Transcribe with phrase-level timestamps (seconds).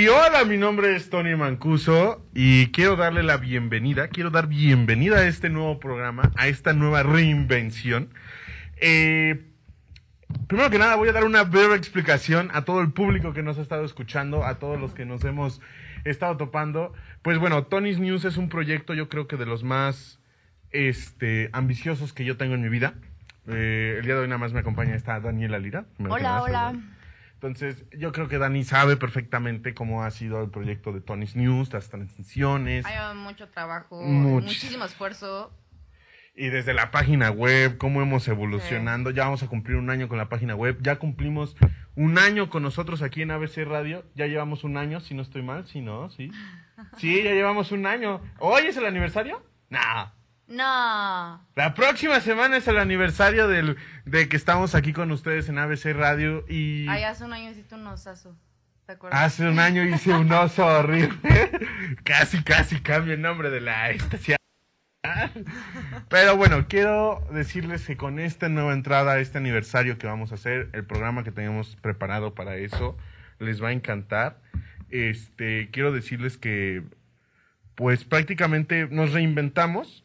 [0.00, 5.18] Y hola, mi nombre es Tony Mancuso y quiero darle la bienvenida, quiero dar bienvenida
[5.18, 8.08] a este nuevo programa, a esta nueva reinvención.
[8.78, 9.44] Eh,
[10.46, 13.58] primero que nada voy a dar una breve explicación a todo el público que nos
[13.58, 15.60] ha estado escuchando, a todos los que nos hemos
[16.06, 16.94] estado topando.
[17.20, 20.18] Pues bueno, Tony's News es un proyecto yo creo que de los más
[20.70, 22.94] este, ambiciosos que yo tengo en mi vida.
[23.48, 25.84] Eh, el día de hoy nada más me acompaña esta Daniela Lira.
[25.98, 26.74] Hola, hola.
[27.42, 31.72] Entonces, yo creo que Dani sabe perfectamente cómo ha sido el proyecto de Tony's News,
[31.72, 35.50] las transiciones, Hay mucho trabajo, muchísimo esfuerzo.
[36.36, 39.10] y desde la página web, cómo hemos evolucionando.
[39.10, 41.56] Ya vamos a cumplir un año con la página web, ya cumplimos
[41.96, 45.42] un año con nosotros aquí en ABC Radio, ya llevamos un año, si no estoy
[45.42, 46.30] mal, si no, sí.
[46.98, 48.20] Sí, ya llevamos un año.
[48.38, 49.42] ¿Hoy es el aniversario?
[49.70, 50.12] No.
[50.50, 51.46] No.
[51.54, 55.94] La próxima semana es el aniversario del, de que estamos aquí con ustedes en ABC
[55.94, 56.88] Radio y...
[56.88, 58.36] Ay, hace un año hiciste un osazo.
[58.84, 59.22] ¿Te acuerdas?
[59.22, 61.16] Hace un año hice un oso horrible.
[62.02, 64.38] casi, casi cambio el nombre de la estación.
[66.08, 70.68] Pero bueno, quiero decirles que con esta nueva entrada, este aniversario que vamos a hacer,
[70.72, 72.98] el programa que tenemos preparado para eso,
[73.38, 74.40] les va a encantar.
[74.90, 76.82] Este, quiero decirles que,
[77.76, 80.04] pues prácticamente nos reinventamos.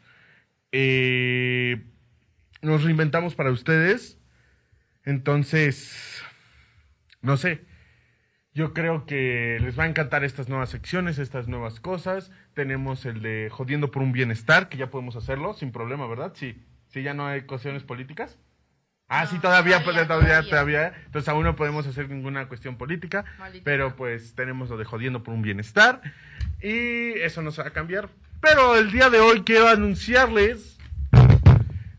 [0.77, 1.85] Eh,
[2.61, 4.19] nos reinventamos para ustedes.
[5.05, 6.21] Entonces,
[7.21, 7.63] no sé.
[8.53, 12.29] Yo creo que les va a encantar estas nuevas secciones, estas nuevas cosas.
[12.53, 16.33] Tenemos el de Jodiendo por un Bienestar, que ya podemos hacerlo sin problema, ¿verdad?
[16.35, 16.61] Sí.
[16.87, 18.37] Sí, ya no hay cuestiones políticas.
[19.07, 20.93] Ah, No, sí, todavía, todavía, todavía, todavía, todavía.
[21.05, 23.23] Entonces aún no podemos hacer ninguna cuestión política.
[23.39, 26.01] Maldita Pero pues tenemos lo de Jodiendo por un Bienestar.
[26.61, 28.09] Y eso no se va a cambiar.
[28.47, 30.77] Pero el día de hoy quiero anunciarles,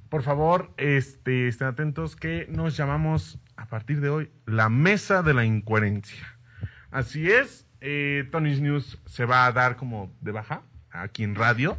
[0.08, 5.34] por favor, este, estén atentos, que nos llamamos a partir de hoy la Mesa de
[5.34, 6.38] la Incoherencia.
[6.92, 10.62] Así es, eh, Tony's News se va a dar como de baja
[10.92, 11.76] aquí en radio,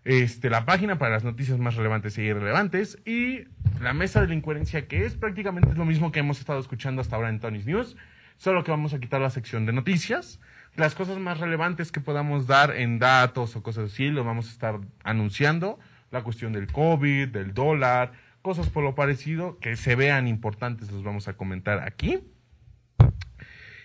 [0.03, 3.45] este, la página para las noticias más relevantes e irrelevantes y
[3.79, 7.15] la mesa de la incoherencia que es prácticamente lo mismo que hemos estado escuchando hasta
[7.15, 7.95] ahora en Tony's News,
[8.35, 10.41] solo que vamos a quitar la sección de noticias.
[10.75, 14.51] Las cosas más relevantes que podamos dar en datos o cosas así, lo vamos a
[14.51, 15.79] estar anunciando.
[16.13, 18.13] La cuestión del COVID, del dólar,
[18.43, 22.19] cosas por lo parecido que se vean importantes, los vamos a comentar aquí.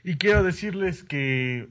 [0.04, 1.70] Y quiero decirles que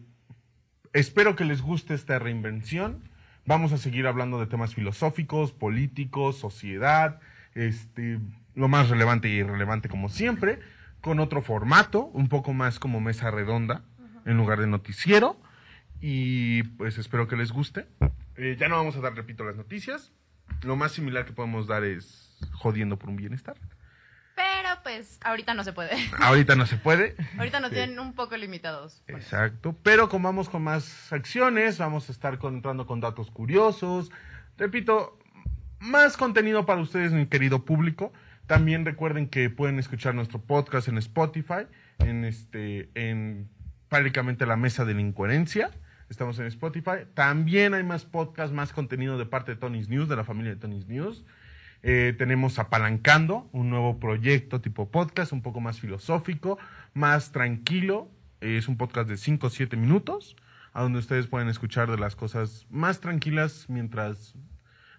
[0.93, 3.03] espero que les guste esta reinvención.
[3.45, 7.19] Vamos a seguir hablando de temas filosóficos, políticos, sociedad,
[7.53, 8.19] este,
[8.55, 10.57] lo más relevante y irrelevante como siempre,
[11.01, 13.83] con otro formato, un poco más como mesa redonda
[14.25, 15.39] en lugar de noticiero.
[16.01, 17.85] Y pues espero que les guste.
[18.37, 20.11] Eh, ya no vamos a dar, repito, las noticias.
[20.63, 23.55] Lo más similar que podemos dar es jodiendo por un bienestar.
[24.35, 25.91] Pero pues ahorita no se puede.
[26.19, 27.15] Ahorita no se puede.
[27.39, 29.01] Ahorita nos tienen un poco limitados.
[29.07, 34.11] Exacto, pero como vamos con más acciones, vamos a estar con- entrando con datos curiosos,
[34.57, 35.17] repito,
[35.79, 38.13] más contenido para ustedes, mi querido público.
[38.45, 41.65] También recuerden que pueden escuchar nuestro podcast en Spotify,
[41.99, 43.49] en este, en
[43.89, 45.71] prácticamente la mesa de la incoherencia.
[46.09, 47.05] Estamos en Spotify.
[47.13, 50.59] También hay más podcast, más contenido de parte de Tony's News, de la familia de
[50.59, 51.25] Tony's News.
[51.83, 56.57] Eh, tenemos Apalancando, un nuevo proyecto tipo podcast, un poco más filosófico,
[56.93, 58.09] más tranquilo.
[58.39, 60.35] Es un podcast de 5 o 7 minutos,
[60.73, 64.35] a donde ustedes pueden escuchar de las cosas más tranquilas mientras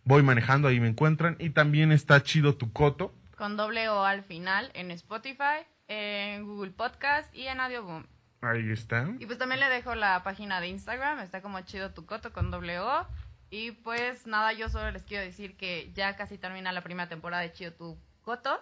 [0.05, 1.37] voy manejando, ahí me encuentran.
[1.39, 3.15] Y también está Chido Tu Coto.
[3.37, 8.05] Con doble O al final en Spotify, en Google Podcast y en Audioboom.
[8.41, 9.09] Ahí está.
[9.19, 12.51] Y pues también le dejo la página de Instagram, está como chido tu coto con
[12.51, 13.07] doble O.
[13.51, 17.43] Y pues nada, yo solo les quiero decir que ya casi termina la primera temporada
[17.43, 18.61] de Chido tu coto.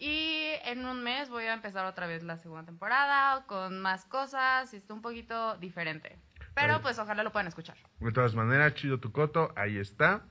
[0.00, 4.72] Y en un mes voy a empezar otra vez la segunda temporada con más cosas
[4.72, 6.16] y está un poquito diferente.
[6.54, 6.80] Pero Ahí.
[6.82, 7.76] pues ojalá lo puedan escuchar.
[8.00, 10.22] De todas maneras, chido tu coto, ahí está.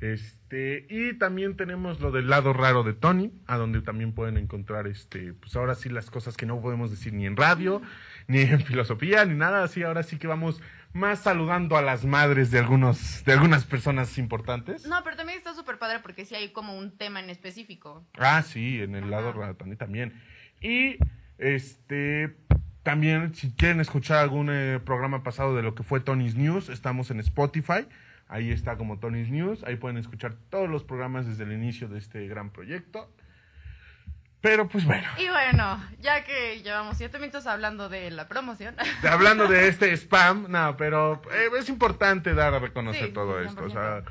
[0.00, 4.88] Este, y también tenemos lo del lado raro de Tony, a donde también pueden encontrar,
[4.88, 7.80] este, pues ahora sí las cosas que no podemos decir ni en radio,
[8.32, 9.82] ni en filosofía, ni nada así.
[9.82, 10.60] Ahora sí que vamos
[10.92, 14.86] más saludando a las madres de algunos, de algunas personas importantes.
[14.86, 18.04] No, pero también está súper padre porque sí hay como un tema en específico.
[18.18, 20.20] Ah, sí, en el lado Tony también.
[20.60, 20.96] Y
[21.38, 22.36] este
[22.82, 27.10] también, si quieren escuchar algún eh, programa pasado de lo que fue Tony's News, estamos
[27.10, 27.86] en Spotify.
[28.28, 29.62] Ahí está como Tony's News.
[29.64, 33.08] Ahí pueden escuchar todos los programas desde el inicio de este gran proyecto.
[34.42, 38.74] Pero pues bueno, Y bueno, ya que llevamos siete minutos hablando de la promoción.
[39.08, 43.62] hablando de este spam, no, pero eh, es importante dar a reconocer Sí, todo esto.
[43.62, 43.72] O 100%.
[43.72, 44.02] sea,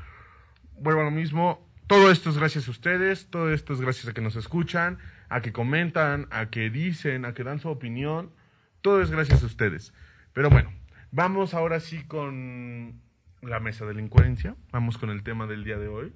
[0.78, 1.68] vuelvo a lo mismo.
[1.86, 4.98] Todo esto es gracias a ustedes, todo esto es gracias a que nos escuchan,
[5.28, 8.32] a que comentan, a que dicen, a que dan su opinión.
[8.80, 9.92] Todo es gracias a ustedes.
[10.32, 10.72] Pero bueno,
[11.10, 13.02] vamos ahora sí con
[13.42, 14.56] la mesa de la incoherencia.
[14.70, 16.14] Vamos con el tema del día de hoy,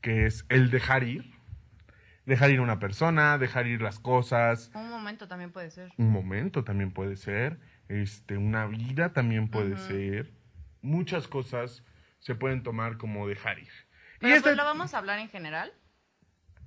[0.00, 1.31] que es el dejar ir.
[2.24, 5.90] Dejar ir a una persona, dejar ir las cosas, Un momento también puede ser.
[5.96, 7.58] un momento también puede ser,
[7.88, 10.32] este, una vida también puede ser,
[10.82, 11.84] muchas cosas
[12.20, 13.68] se pueden tomar como dejar ir.
[14.20, 15.72] Pero este- pues lo vamos a hablar en general.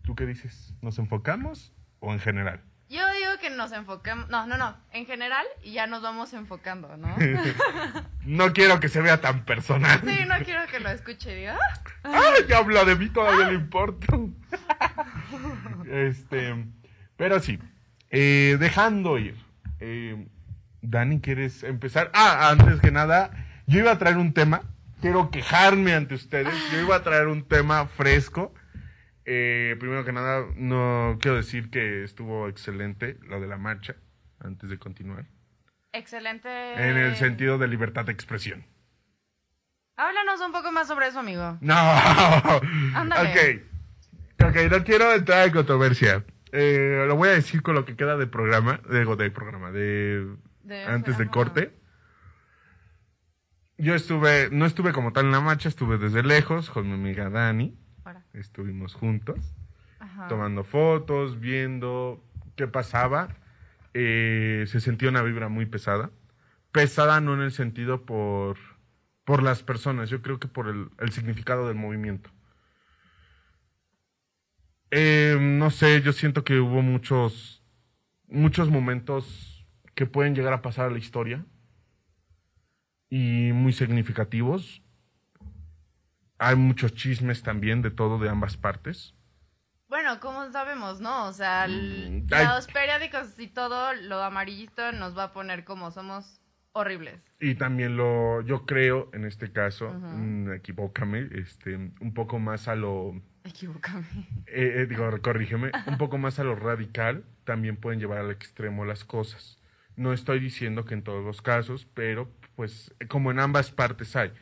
[0.04, 0.76] ¿Tú qué dices?
[0.82, 2.62] ¿Nos enfocamos o en general?
[3.36, 7.14] Digo que nos enfocamos, no, no, no, en general y ya nos vamos enfocando, ¿no?
[8.26, 10.00] No quiero que se vea tan personal.
[10.04, 11.58] Sí, no quiero que lo escuche y diga,
[12.04, 12.12] "Ah".
[12.38, 14.30] ¡Ay, ya habla de mí, todavía le importo!
[15.92, 16.66] este,
[17.18, 17.60] pero sí,
[18.10, 19.36] eh, dejando ir.
[19.80, 20.28] Eh,
[20.82, 22.12] Dani, ¿quieres empezar?
[22.14, 23.32] Ah, antes que nada,
[23.68, 24.62] yo iba a traer un tema.
[25.02, 26.54] Quiero quejarme ante ustedes.
[26.72, 28.54] Yo iba a traer un tema fresco.
[29.26, 33.96] Eh, primero que nada, no quiero decir que estuvo excelente lo de la marcha,
[34.40, 35.26] antes de continuar.
[35.94, 36.50] Excelente.
[36.74, 38.66] En el sentido de libertad de expresión.
[39.98, 41.58] Háblanos un poco más sobre eso, amigo.
[41.62, 41.74] No.
[42.94, 43.62] Ándale.
[44.40, 44.48] Ok.
[44.50, 46.26] Ok, no quiero entrar en controversia.
[46.52, 48.82] Eh, lo voy a decir con lo que queda de programa.
[48.92, 50.36] Digo, de programa, de.
[50.64, 51.72] De- antes de corte.
[53.78, 57.30] Yo estuve, no estuve como tal en la marcha, estuve desde lejos con mi amiga
[57.30, 57.78] Dani.
[58.34, 59.56] Estuvimos juntos,
[60.00, 60.28] Ajá.
[60.28, 62.24] tomando fotos, viendo
[62.56, 63.30] qué pasaba.
[63.94, 66.12] Eh, se sentía una vibra muy pesada.
[66.72, 68.58] Pesada no en el sentido por,
[69.24, 72.30] por las personas, yo creo que por el, el significado del movimiento.
[74.92, 77.64] Eh, no sé, yo siento que hubo muchos,
[78.28, 79.66] muchos momentos
[79.96, 81.46] que pueden llegar a pasar a la historia
[83.10, 84.82] y muy significativos.
[86.38, 89.14] Hay muchos chismes también de todo de ambas partes.
[89.88, 91.28] Bueno, como sabemos, ¿no?
[91.28, 92.46] O sea, el- Mm, ay.
[92.48, 96.42] los periódicos y todo lo amarillito nos va a poner como somos
[96.74, 97.24] horribles.
[97.40, 99.98] Y también lo, yo creo, en este caso, Ujú.
[100.08, 104.04] mm, equivócame, este, un poco más a lo, Equivócame.
[104.48, 108.84] eh, eh, digo, corrígeme, un poco más a lo radical, también pueden llevar al extremo
[108.84, 109.60] las cosas.
[109.96, 114.34] No estoy diciendo que en todos los casos, pero pues como en ambas partes hay.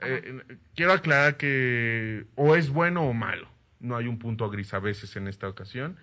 [0.00, 0.42] Eh,
[0.74, 3.48] quiero aclarar que o es bueno o malo.
[3.80, 5.96] No hay un punto gris a veces en esta ocasión,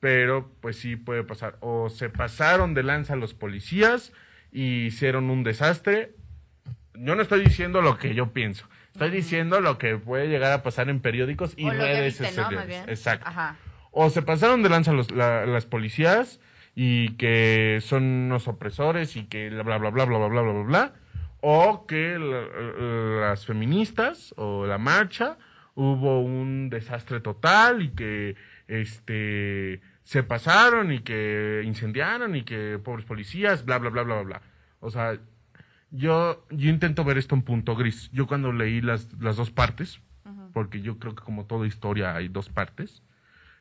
[0.00, 1.56] pero pues sí puede pasar.
[1.60, 4.12] O se pasaron de lanza los policías
[4.52, 6.14] y hicieron un desastre.
[6.94, 8.66] Yo no estoy diciendo lo que yo pienso.
[8.92, 12.84] Estoy diciendo lo que puede llegar a pasar en periódicos y redes sociales.
[12.88, 13.56] Exacto Ajá.
[13.90, 16.40] o se pasaron de lanza los- la- las policías
[16.74, 20.52] y que son unos opresores y que bla bla bla bla bla bla bla bla
[20.52, 20.92] bla, bla,
[21.48, 25.38] o que la- las feministas o la marcha
[25.76, 28.34] hubo un desastre total y que
[28.66, 34.22] este se pasaron y que incendiaron y que pobres policías bla bla bla bla bla
[34.24, 34.42] bla
[34.80, 35.18] o sea
[35.90, 40.00] yo yo intento ver esto en punto gris yo cuando leí las las dos partes
[40.52, 43.02] porque yo creo que como toda historia hay dos partes.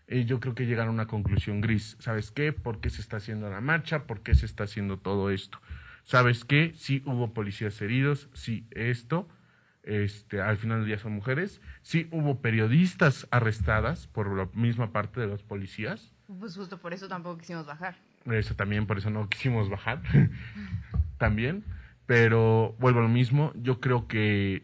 [0.08, 1.98] Y yo creo que llegaron a una conclusión gris.
[2.00, 2.54] ¿Sabes qué?
[2.54, 4.04] ¿Por qué se está haciendo la marcha?
[4.08, 5.60] ¿Por qué se está haciendo todo esto?
[6.05, 6.71] ¿Sabes qué?
[6.75, 9.27] Sí hubo policías heridos, sí esto,
[9.81, 15.19] este, al final del día son mujeres, sí hubo periodistas arrestadas por la misma parte
[15.19, 17.95] de los policías, Pues justo por eso tampoco quisimos bajar.
[18.27, 20.03] eso también, por eso no quisimos bajar,
[21.17, 21.63] también,
[22.05, 24.63] pero vuelvo a lo mismo, yo creo que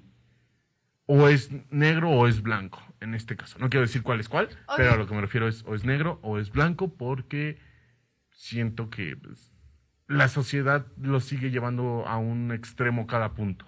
[1.08, 4.48] o es negro o es blanco, en este caso, no quiero decir cuál es cuál,
[4.78, 7.58] pero a lo que me refiero es o es negro o es blanco, porque
[8.30, 9.51] siento que pues,
[10.12, 13.66] la sociedad lo sigue llevando a un extremo cada punto.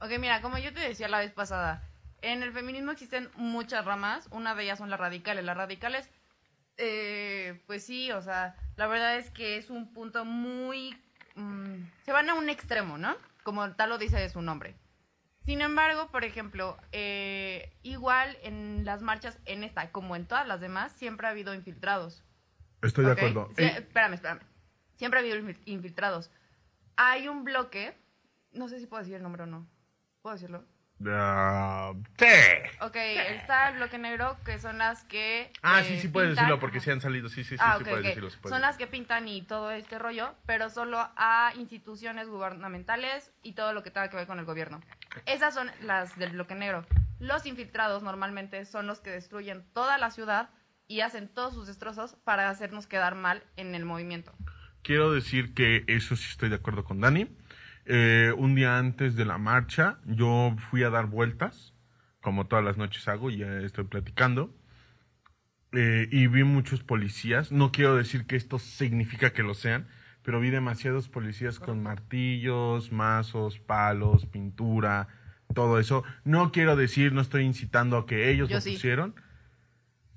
[0.00, 1.82] Ok, mira, como yo te decía la vez pasada,
[2.20, 4.28] en el feminismo existen muchas ramas.
[4.30, 5.44] Una de ellas son las radicales.
[5.44, 6.10] Las radicales,
[6.76, 10.96] eh, pues sí, o sea, la verdad es que es un punto muy...
[11.34, 13.16] mm, se van a un extremo, ¿no?
[13.42, 14.74] Como tal lo dice su nombre.
[15.46, 20.60] Sin embargo, por ejemplo, eh, igual en las marchas, en esta como en todas las
[20.60, 22.22] demás, siempre ha habido infiltrados.
[22.82, 23.50] Estoy de acuerdo.
[23.56, 24.40] Sí, espérame, espérame.
[24.96, 26.30] Siempre ha habido infil- infiltrados.
[26.96, 27.96] Hay un bloque,
[28.52, 29.66] no sé si puedo decir el nombre o no.
[30.22, 30.64] ¿Puedo decirlo?
[31.06, 32.26] ah, sí.
[32.80, 35.52] Ok, está el bloque negro, que son las que...
[35.62, 37.28] Ah, eh, sí, sí puedes pintan- decirlo porque sí han salido.
[37.28, 38.30] Sí, sí, sí, ah, sí ok, puedes decirlo.
[38.30, 43.32] sí puedes Son las que pintan y todo este rollo, pero solo a instituciones gubernamentales
[43.42, 44.80] y todo lo que tenga que ver con el gobierno.
[45.26, 46.86] Esas son las del bloque negro.
[47.18, 50.50] Los infiltrados normalmente son los que destruyen toda la ciudad
[50.86, 54.32] y hacen todos sus destrozos para hacernos quedar mal en el movimiento.
[54.84, 57.26] Quiero decir que eso sí estoy de acuerdo con Dani.
[57.86, 61.72] Eh, un día antes de la marcha, yo fui a dar vueltas,
[62.20, 64.54] como todas las noches hago, y ya estoy platicando.
[65.72, 67.50] Eh, y vi muchos policías.
[67.50, 69.88] No quiero decir que esto significa que lo sean,
[70.22, 75.08] pero vi demasiados policías con martillos, mazos, palos, pintura,
[75.54, 76.04] todo eso.
[76.24, 78.72] No quiero decir, no estoy incitando a que ellos Yo lo sí.
[78.72, 79.14] pusieron.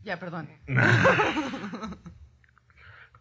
[0.04, 0.50] Ya, perdón.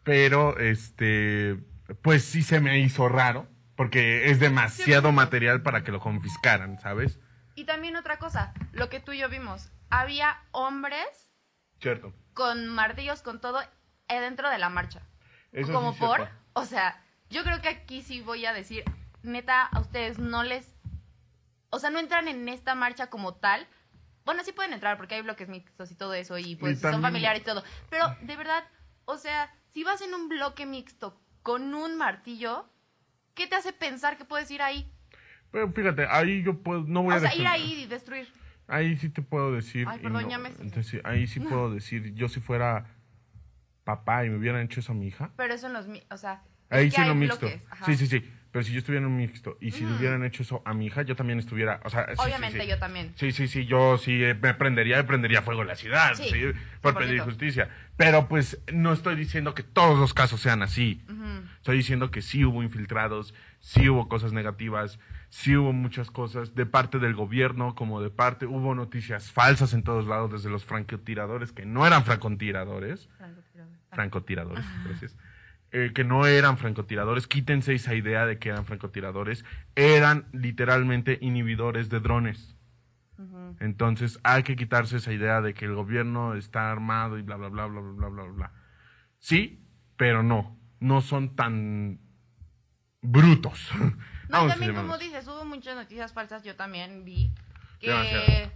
[0.07, 1.59] pero este
[2.03, 6.79] pues sí se me hizo raro porque es demasiado Sí, material para que lo confiscaran,
[6.81, 7.19] ¿sabes?
[7.57, 11.33] Y también otra cosa, lo que tú y yo vimos, había hombres
[11.81, 12.15] Cierto.
[12.35, 13.61] con martillos, con todo,
[14.09, 15.03] eh, dentro de la marcha.
[15.53, 16.35] Eso como sí por, cierto.
[16.55, 18.85] o sea, yo creo que aquí sí voy a decir,
[19.23, 20.75] neta, a ustedes no les,
[21.71, 23.67] o sea, no entran en esta marcha como tal.
[24.25, 26.93] Bueno, sí pueden entrar porque hay bloques mixtos y todo eso y pues Y también-
[26.95, 27.63] son familiares y todo.
[27.91, 28.65] Pero de verdad,
[29.05, 32.67] o sea, si vas en un bloque mixto con un martillo,
[33.35, 34.91] ¿qué te hace pensar que puedes ir ahí?
[35.51, 38.27] Pero fíjate, ahí yo puedo no voy O a sea, ir ahí y destruir.
[38.69, 42.15] Ahí sí te puedo decir Ay, perdón, no- ya me- entonces, ahí sí puedo decir,
[42.15, 42.87] yo si fuera
[43.85, 46.17] papá y me hubieran hecho eso a mi hija, Pero eso en los, mi- o
[46.17, 47.45] sea, ahí es sí lo mixto.
[47.45, 47.63] bloques.
[47.85, 48.33] Sí, sí, sí.
[48.53, 49.97] Pero si yo estuviera en un mixto y si le Mm.
[49.99, 52.69] hubieran hecho eso a mi hija, yo también estuviera, o sea, sí, Obviamente sí.
[52.69, 53.13] yo también.
[53.17, 56.13] Sí, sí, sí, yo sí eh, me prendería, prendería fuego la ciudad,
[56.81, 56.99] por 100%.
[56.99, 57.69] pedir justicia.
[57.97, 61.03] Pero pues no estoy diciendo que todos los casos sean así.
[61.11, 61.25] Ujú.
[61.57, 64.99] Estoy diciendo que sí hubo infiltrados, sí hubo cosas negativas,
[65.29, 69.83] sí hubo muchas cosas de parte del gobierno, como de parte, hubo noticias falsas en
[69.83, 73.09] todos lados, desde los francotiradores, que no eran francotiradores,
[73.91, 75.17] francotiradores, gracias,
[75.79, 81.91] eh, que no eran francotiradores, quítense esa idea de que eran francotiradores, eran literalmente inhibidores
[81.91, 82.57] de drones.
[83.61, 87.51] Entonces hay que quitarse esa idea de que el gobierno está armado y bla, bla,
[87.51, 88.53] bla, bla, bla, bla, bla, bla.
[89.19, 89.67] Sí,
[89.99, 90.59] pero no.
[90.81, 92.01] No son tan
[93.03, 93.71] brutos.
[94.31, 97.35] No, también como dices, hubo muchas noticias falsas, yo también vi
[97.81, 97.91] que...
[97.91, 98.51] Demasiado.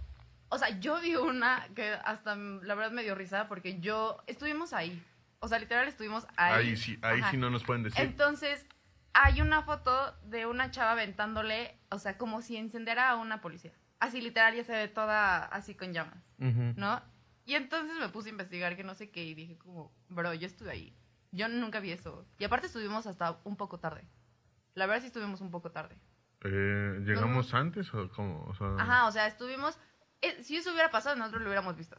[0.49, 4.17] O sea, yo vi una que hasta la verdad me dio risa porque yo...
[4.25, 5.03] Estuvimos ahí.
[5.43, 6.67] O sea, literal estuvimos ahí.
[6.67, 7.31] Ahí sí, ahí Ajá.
[7.31, 7.99] sí no nos pueden decir.
[7.99, 8.65] Entonces,
[9.13, 13.73] hay una foto de una chava aventándole, o sea, como si encendiera a una policía.
[13.99, 16.73] Así literal ya se ve toda así con llamas, Ujú.
[16.77, 17.01] ¿no?
[17.45, 20.45] Y entonces me puse a investigar que no sé qué y dije como, bro, yo
[20.45, 20.95] estuve ahí.
[21.31, 22.25] Yo nunca vi eso.
[22.37, 24.07] Y aparte estuvimos hasta un poco tarde.
[24.75, 25.99] La verdad sí estuvimos un poco tarde.
[26.43, 28.43] Eh, ¿Llegamos antes o cómo?
[28.45, 29.77] O sea, Ajá, o sea, estuvimos...
[30.21, 31.97] eh, si eso hubiera pasado, nosotros lo hubiéramos visto.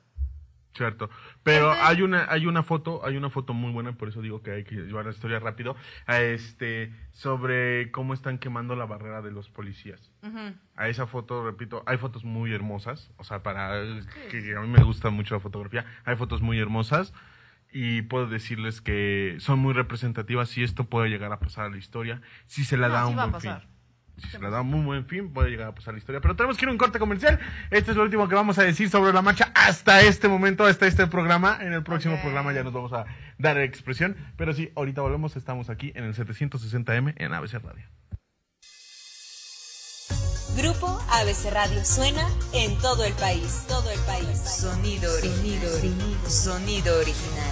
[0.75, 1.11] Cierto.
[1.43, 4.43] Pero Entonces- hay una, hay una foto, hay una foto muy buena, por eso digo
[4.43, 5.77] que hay que llevar la historia rápido,
[6.07, 10.11] a este, sobre cómo están quemando la barrera de los policías.
[10.77, 13.83] A esa foto, repito, hay fotos muy hermosas, o sea, para
[14.31, 17.13] que a mí me gusta mucho la fotografía, hay fotos muy hermosas
[17.71, 21.77] y puedo decirles que son muy representativas y esto puede llegar a pasar a la
[21.77, 23.51] historia si se No, da sí un buen fin.
[24.31, 26.21] Se le da un muy buen fin, puede llegar a pasar la historia.
[26.21, 27.39] Pero tenemos que ir a un corte comercial.
[27.71, 30.87] Este es lo último que vamos a decir sobre la marcha hasta este momento, hasta
[30.87, 31.59] este programa.
[31.61, 33.07] En el próximo programa ya nos vamos a
[33.39, 34.17] dar expresión.
[34.37, 35.37] Pero sí, ahorita volvemos.
[35.37, 37.85] Estamos aquí en el 760M en ABC Radio.
[40.57, 43.65] Grupo ABC Radio suena en todo el país.
[43.69, 44.39] Todo el país.
[44.39, 47.52] Sonido, sonido, sonido, sonido original.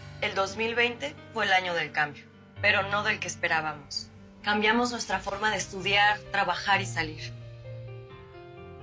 [0.21, 2.23] El 2020 fue el año del cambio,
[2.61, 4.07] pero no del que esperábamos.
[4.43, 7.33] Cambiamos nuestra forma de estudiar, trabajar y salir.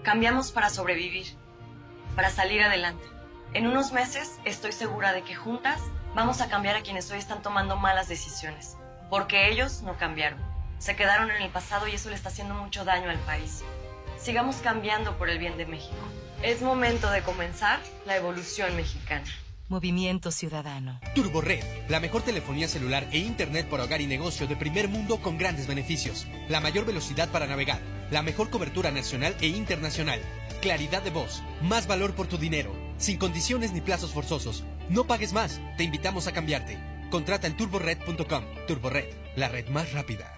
[0.03, 1.29] Cambiamos para sobrevivir,
[2.17, 3.05] para salir adelante.
[3.55, 5.81] En unos meses estoy segura de que juntas
[6.13, 8.77] vamos a cambiar a quienes hoy están tomando malas decisiones,
[9.09, 10.41] porque ellos no cambiaron.
[10.81, 13.63] Se quedaron en el pasado y eso le está haciendo mucho daño al país.
[14.19, 15.95] Sigamos cambiando por el bien de México.
[16.43, 19.29] Es momento de comenzar la evolución mexicana.
[19.69, 20.99] Movimiento Ciudadano.
[21.15, 25.37] TurboRed, la mejor telefonía celular e internet para hogar y negocio de primer mundo con
[25.37, 26.27] grandes beneficios.
[26.49, 30.21] La mayor velocidad para navegar, la mejor cobertura nacional e internacional.
[30.63, 34.65] Claridad de voz, más valor por tu dinero, sin condiciones ni plazos forzosos.
[34.89, 36.79] No pagues más, te invitamos a cambiarte.
[37.11, 38.45] Contrata en turbored.com.
[38.67, 40.38] TurboRed, la red más rápida.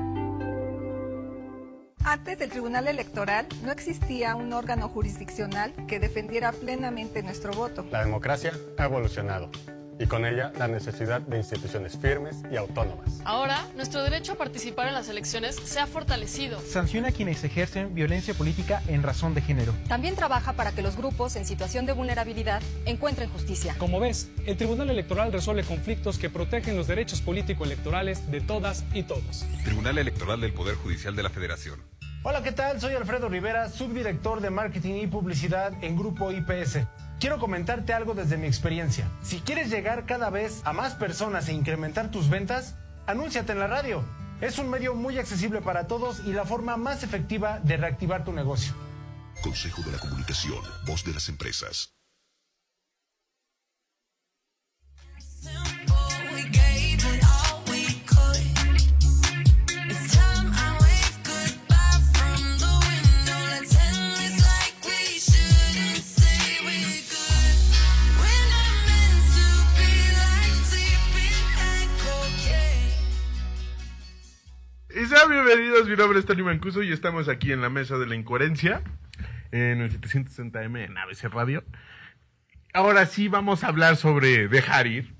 [2.11, 7.85] Antes del Tribunal Electoral no existía un órgano jurisdiccional que defendiera plenamente nuestro voto.
[7.89, 9.49] La democracia ha evolucionado
[9.97, 13.21] y con ella la necesidad de instituciones firmes y autónomas.
[13.23, 16.59] Ahora, nuestro derecho a participar en las elecciones se ha fortalecido.
[16.59, 19.73] Sanciona a quienes ejercen violencia política en razón de género.
[19.87, 23.73] También trabaja para que los grupos en situación de vulnerabilidad encuentren justicia.
[23.77, 29.03] Como ves, el Tribunal Electoral resuelve conflictos que protegen los derechos político-electorales de todas y
[29.03, 29.45] todos.
[29.63, 31.90] Tribunal Electoral del Poder Judicial de la Federación.
[32.23, 32.79] Hola, ¿qué tal?
[32.79, 36.85] Soy Alfredo Rivera, subdirector de Marketing y Publicidad en Grupo IPS.
[37.19, 39.09] Quiero comentarte algo desde mi experiencia.
[39.23, 42.75] Si quieres llegar cada vez a más personas e incrementar tus ventas,
[43.07, 44.03] anúnciate en la radio.
[44.39, 48.33] Es un medio muy accesible para todos y la forma más efectiva de reactivar tu
[48.33, 48.75] negocio.
[49.41, 52.00] Consejo de la Comunicación, voz de las empresas.
[74.95, 78.07] Y sean bienvenidos, mi nombre es Tony Mancuso y estamos aquí en la mesa de
[78.07, 78.81] la incoherencia,
[79.51, 81.63] en el 760M en ABC Radio.
[82.73, 85.13] Ahora sí vamos a hablar sobre dejar ir,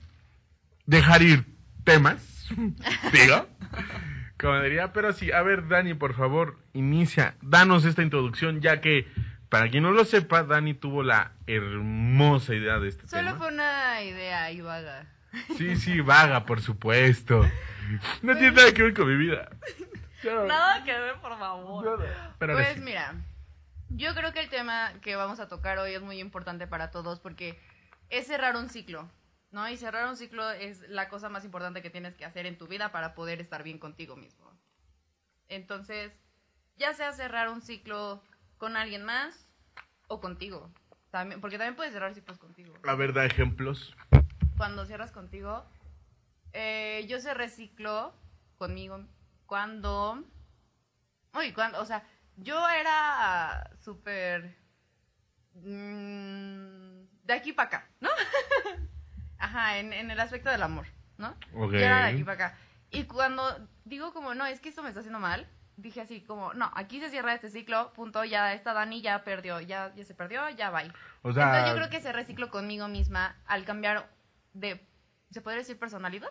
[0.86, 1.45] dejar ir
[1.84, 2.49] temas,
[3.13, 3.47] digo,
[4.38, 9.07] como diría, pero sí, a ver Dani, por favor, inicia, danos esta introducción, ya que,
[9.49, 13.38] para quien no lo sepa, Dani tuvo la hermosa idea de este Solo tema.
[13.38, 15.05] fue una idea ahí vaga.
[15.57, 17.45] Sí, sí, vaga, por supuesto.
[18.21, 19.49] No tiene nada que ver con mi vida.
[20.23, 21.99] Nada que ver, por favor.
[22.37, 22.81] Pero ahora pues sí.
[22.81, 23.15] mira,
[23.89, 27.19] yo creo que el tema que vamos a tocar hoy es muy importante para todos
[27.19, 27.59] porque
[28.09, 29.09] es cerrar un ciclo,
[29.51, 29.67] ¿no?
[29.69, 32.67] Y cerrar un ciclo es la cosa más importante que tienes que hacer en tu
[32.67, 34.51] vida para poder estar bien contigo mismo.
[35.47, 36.17] Entonces,
[36.77, 38.23] ya sea cerrar un ciclo
[38.57, 39.47] con alguien más
[40.07, 40.71] o contigo.
[41.09, 42.73] También, porque también puedes cerrar ciclos contigo.
[42.87, 43.93] A ver, da ejemplos.
[44.62, 45.65] Cuando cierras contigo,
[46.54, 48.13] eh, yo cerré ciclo
[48.60, 49.04] conmigo
[49.47, 50.24] cuando...
[51.34, 52.04] Uy, cuando, o sea,
[52.38, 54.56] yo era súper...
[55.56, 58.10] mm, de aquí para acá, ¿no?
[59.39, 60.86] Ajá, en, en el aspecto del amor,
[61.17, 61.30] ¿no?
[61.56, 61.71] Ok.
[61.71, 62.58] Yo era de aquí para acá.
[62.91, 66.54] Y cuando digo como, no, es que esto me está haciendo mal, dije así como,
[66.54, 70.13] no, aquí se cierra este ciclo, punto, ya esta Dani ya perdió, ya, ya se
[70.13, 70.84] perdió, ya va.
[71.24, 74.08] O sea- Entonces yo creo que cerré ciclo conmigo misma al cambiar
[74.53, 74.85] de,
[75.31, 76.29] ¿se podría decir personalidad?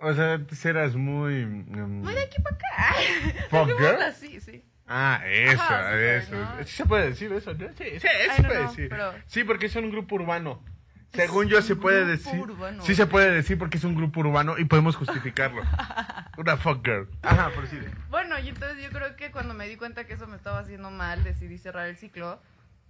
[0.00, 1.46] O sea, antes eras muy...
[1.46, 2.94] mm, Muy de aquí para acá.
[3.50, 4.02] ¿Fuck girl?
[4.02, 4.64] Así, sí.
[4.86, 6.36] Ah, eso, Ajá, súper, eso.
[6.36, 6.64] ¿no?
[6.64, 7.68] Sí se puede decir eso, ¿no?
[7.68, 8.88] Sí, sí, sí Ay, se no, puede decir.
[8.90, 10.62] pero- Sí, porque son un grupo urbano.
[11.12, 12.40] Según yo se puede decir.
[12.40, 12.82] urbano.
[12.84, 15.62] Sí se puede decir porque es un grupo urbano y podemos justificarlo.
[16.36, 17.08] Una fuck girl.
[17.22, 17.88] Ajá, por decir.
[18.10, 20.90] Bueno, y entonces yo creo que cuando me di cuenta que eso me estaba haciendo
[20.90, 22.42] mal, decidí cerrar el ciclo.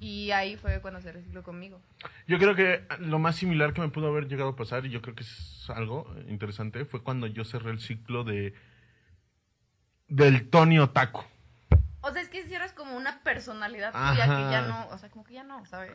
[0.05, 1.81] Y ahí fue cuando se recicló conmigo.
[2.27, 5.01] Yo creo que lo más similar que me pudo haber llegado a pasar, y yo
[5.01, 8.53] creo que es algo interesante, fue cuando yo cerré el ciclo de
[10.09, 11.23] del Tony Otaku.
[12.03, 15.09] O sea, es que si eras como una personalidad tuya que ya no, o sea,
[15.09, 15.93] como que ya no, ¿sabes?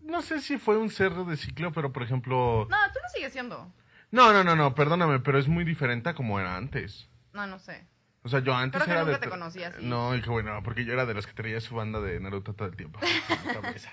[0.00, 2.66] No sé si fue un cerro de ciclo, pero por ejemplo...
[2.68, 3.72] No, tú lo sigues siendo.
[4.10, 7.08] No, no, no, no, perdóname, pero es muy diferente a como era antes.
[7.32, 7.86] No, no sé.
[8.26, 9.24] O sea, yo antes Creo que era nunca de...
[9.24, 9.84] te conocí así.
[9.84, 12.66] No, que bueno, porque yo era de los que traía su banda de Naruto todo
[12.66, 12.98] el tiempo.
[13.28, 13.92] en la cabeza.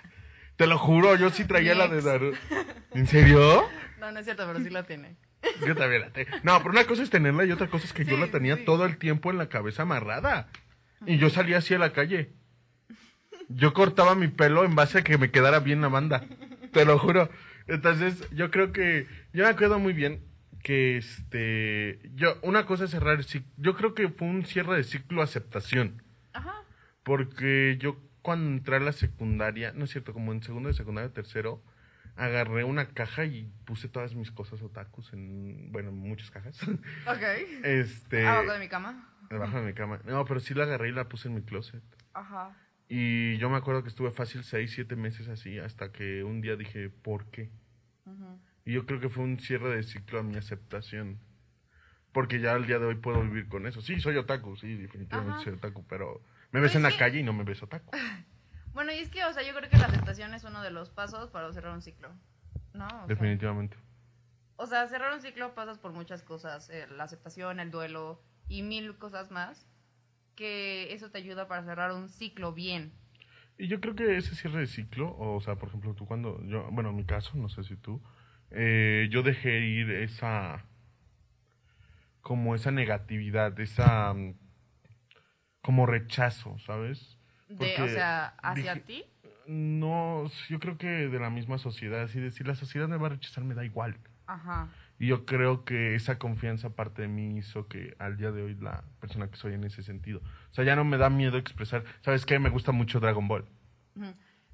[0.56, 2.06] Te lo juro, yo sí traía Mi la de ex.
[2.06, 2.38] Naruto.
[2.96, 3.64] ¿En serio?
[4.00, 5.18] No, no es cierto, pero sí la tiene.
[5.68, 6.32] Yo también la tengo.
[6.42, 8.86] No, pero una cosa es tenerla y otra cosa es que yo la tenía todo
[8.86, 10.50] el tiempo en la cabeza amarrada.
[11.06, 12.34] Y yo salía así a la calle.
[13.50, 16.24] Yo cortaba mi pelo en base a que me quedara bien la banda.
[16.72, 17.30] Te lo juro.
[17.68, 19.06] Entonces, yo creo que.
[19.32, 20.26] Yo me acuerdo muy bien
[20.64, 22.00] que este.
[22.16, 23.52] Yo, una cosa es cerrar el ciclo.
[23.58, 26.02] Yo creo que fue un cierre de ciclo aceptación.
[26.34, 26.64] Ajá.
[27.04, 31.12] Porque yo cuando entré a la secundaria, no es cierto, como en segundo de secundaria,
[31.12, 31.62] tercero,
[32.16, 36.58] agarré una caja y puse todas mis cosas otakus en, bueno, en muchas cajas.
[37.06, 37.22] Ok.
[37.64, 38.26] Este.
[38.26, 39.10] Abajo de mi cama.
[39.30, 40.00] Debajo de mi cama.
[40.06, 41.84] No, pero sí la agarré y la puse en mi closet.
[42.14, 42.56] Ajá.
[42.88, 46.56] Y yo me acuerdo que estuve fácil seis, siete meses así, hasta que un día
[46.56, 47.50] dije, ¿por qué?
[48.06, 48.40] Ujú.
[48.66, 51.20] Y yo creo que fue un cierre de ciclo a mi aceptación.
[52.12, 53.82] Porque ya al día de hoy puedo vivir con eso.
[53.82, 55.44] Sí, soy otaku, sí, definitivamente Ajá.
[55.44, 56.22] soy otaku, pero
[56.52, 57.92] me ves en la calle y no me ves otaku.
[58.74, 60.90] Bueno, y es que, o sea, yo creo que la aceptación es uno de los
[60.90, 62.10] pasos para cerrar un ciclo.
[62.74, 62.88] ¿No?
[62.88, 63.78] O sea, Definitivamente.
[64.56, 68.64] O sea, cerrar un ciclo pasas por muchas cosas, eh, la aceptación, el duelo y
[68.64, 69.68] mil cosas más,
[70.36, 72.94] que eso te ayuda para cerrar un ciclo bien.
[73.58, 76.68] Y yo creo que ese cierre de ciclo, o sea, por ejemplo, tú cuando, yo,
[76.72, 78.02] bueno, en mi caso, no sé si tú,
[78.54, 80.64] eh, yo dejé ir esa,
[82.22, 84.34] como esa negatividad, esa, mm,
[85.62, 87.18] como rechazo, ¿sabes?
[87.50, 89.06] De, o sea, hacia dije- ti.
[89.48, 93.12] No, yo creo que de la misma sociedad, así decir, la sociedad me va a
[93.12, 93.98] rechazar, me da igual.
[94.26, 94.70] Ajá.
[95.00, 98.56] Y yo creo que esa confianza parte de mí hizo que al día de hoy
[98.56, 100.22] la persona que soy en ese sentido.
[100.52, 102.40] O sea, ya no me da miedo expresar, ¿sabes qué?
[102.40, 103.46] Me gusta mucho Dragon Ball.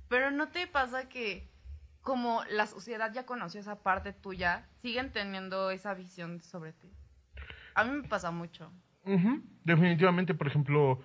[0.08, 1.48] Pero ¿no te pasa que
[2.02, 6.90] como la sociedad ya conoció esa parte tuya, siguen teniendo esa visión sobre ti?
[7.76, 8.72] A mí me pasa mucho.
[9.06, 9.42] Ujú.
[9.64, 11.02] Definitivamente, por ejemplo,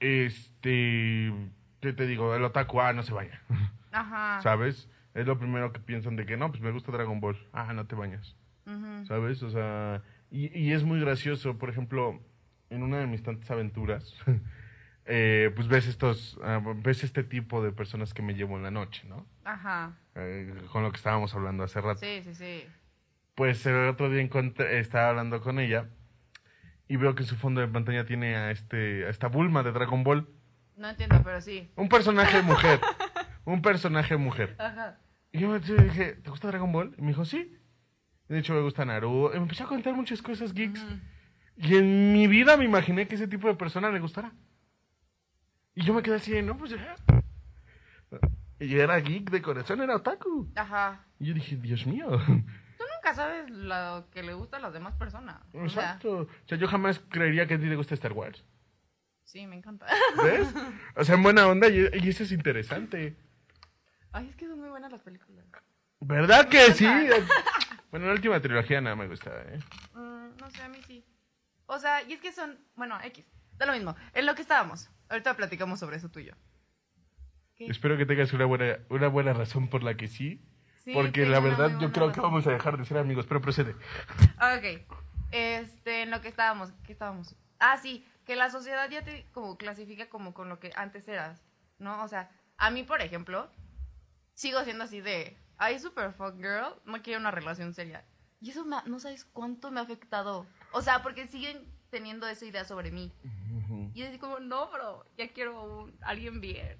[0.00, 1.32] este,
[1.80, 2.34] ¿qué te digo?
[2.34, 3.40] El otaku, ah, no se baña.
[3.92, 4.40] Ajá.
[4.42, 4.88] ¿Sabes?
[5.14, 7.36] Es lo primero que piensan de que no, pues me gusta Dragon Ball.
[7.52, 8.36] Ah, no te bañas.
[8.66, 9.06] Ujú.
[9.06, 9.42] ¿Sabes?
[9.42, 11.58] O sea, y, y es muy gracioso.
[11.58, 12.20] Por ejemplo,
[12.70, 14.14] en una de mis tantas aventuras,
[15.06, 18.70] eh, pues ves estos, ah, ves este tipo de personas que me llevo en la
[18.70, 19.26] noche, ¿no?
[19.44, 19.96] Ajá.
[20.20, 22.00] Eh, con lo que estábamos hablando hace rato.
[22.00, 22.64] Sí, sí, sí.
[23.34, 25.88] Pues el otro día encontré- estaba hablando con ella
[26.88, 30.02] y veo que su fondo de pantalla tiene a, este, a esta Bulma de Dragon
[30.02, 30.28] Ball.
[30.76, 31.70] No entiendo, pero sí.
[31.76, 32.80] Un personaje mujer.
[33.44, 34.56] un personaje mujer.
[34.58, 34.98] Ajá.
[35.30, 36.94] Y yo me dije, ¿te gusta Dragon Ball?
[36.98, 37.56] Y me dijo, sí.
[38.28, 39.30] De hecho, me gusta Naruto.
[39.34, 40.84] Y me empezó a contar muchas cosas geeks.
[41.56, 44.32] Y en mi vida me imaginé que ese tipo de persona le gustara.
[45.74, 46.96] Y yo me quedé así, no, pues ya.
[48.60, 50.50] Y era geek de corazón, era otaku.
[50.56, 51.04] Ajá.
[51.18, 52.08] Y yo dije, Dios mío.
[52.08, 55.36] Tú nunca sabes lo que le gusta a las demás personas.
[55.52, 56.20] O sea, Exacto.
[56.22, 58.44] O sea, yo jamás creería que a ti te gusta Star Wars.
[59.24, 59.86] sí, me encanta.
[60.22, 60.48] ¿Ves?
[60.96, 63.16] O sea, en buena onda y, y eso es interesante.
[64.12, 65.44] Ay, es que son muy buenas las películas.
[66.00, 66.86] ¿Verdad que sí?
[67.90, 69.58] Bueno, la última trilogía nada me gustaba, ¿eh?
[69.94, 71.04] Mm, no sé, a mí sí.
[71.66, 73.24] O sea, y es que son, bueno, X,
[73.56, 73.94] da lo mismo.
[74.14, 74.90] En lo que estábamos.
[75.08, 76.34] Ahorita platicamos sobre eso tuyo.
[77.58, 77.66] ¿Qué?
[77.66, 80.40] Espero que tengas una buena, una buena razón por la que sí.
[80.84, 82.22] Sí, porque la verdad yo creo que razón.
[82.30, 83.74] vamos a dejar de ser amigos, pero procede.
[84.36, 84.86] Ok.
[85.30, 87.34] Este, en lo que estábamos, ¿qué estábamos?
[87.58, 91.42] Ah, sí, que la sociedad ya te como clasifica como con lo que antes eras,
[91.78, 92.02] ¿no?
[92.02, 93.50] O sea, a mí, por ejemplo,
[94.34, 98.04] sigo siendo así de, ay, super fuck girl, no quiero una relación seria.
[98.40, 100.46] Y eso me ha- no sabes cuánto me ha afectado.
[100.72, 101.58] O sea, porque siguen
[101.90, 103.12] teniendo esa idea sobre mí.
[103.94, 106.76] Y yo así como, no, bro, ya quiero un, alguien bien.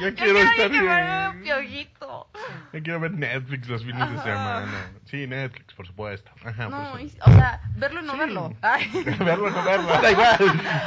[0.00, 1.42] Ya quiero estar bien.
[1.42, 2.30] piojito.
[2.72, 4.22] Yo quiero ver Netflix los fines de Ajá.
[4.22, 4.92] semana.
[5.04, 6.30] Sí, Netflix, por supuesto.
[6.44, 7.30] Ajá, No, por y- supuesto.
[7.30, 8.18] o sea, verlo y no Sí.
[8.18, 8.54] verlo.
[8.62, 8.90] Ay.
[9.18, 10.36] verlo, no verlo, da igual.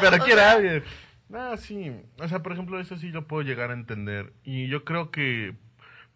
[0.01, 0.83] Pero O quiere sea- alguien.
[1.29, 1.91] No, sí.
[2.19, 4.33] O sea, por ejemplo, eso sí lo puedo llegar a entender.
[4.43, 5.55] Y yo creo que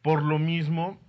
[0.02, 1.00] por lo mismo,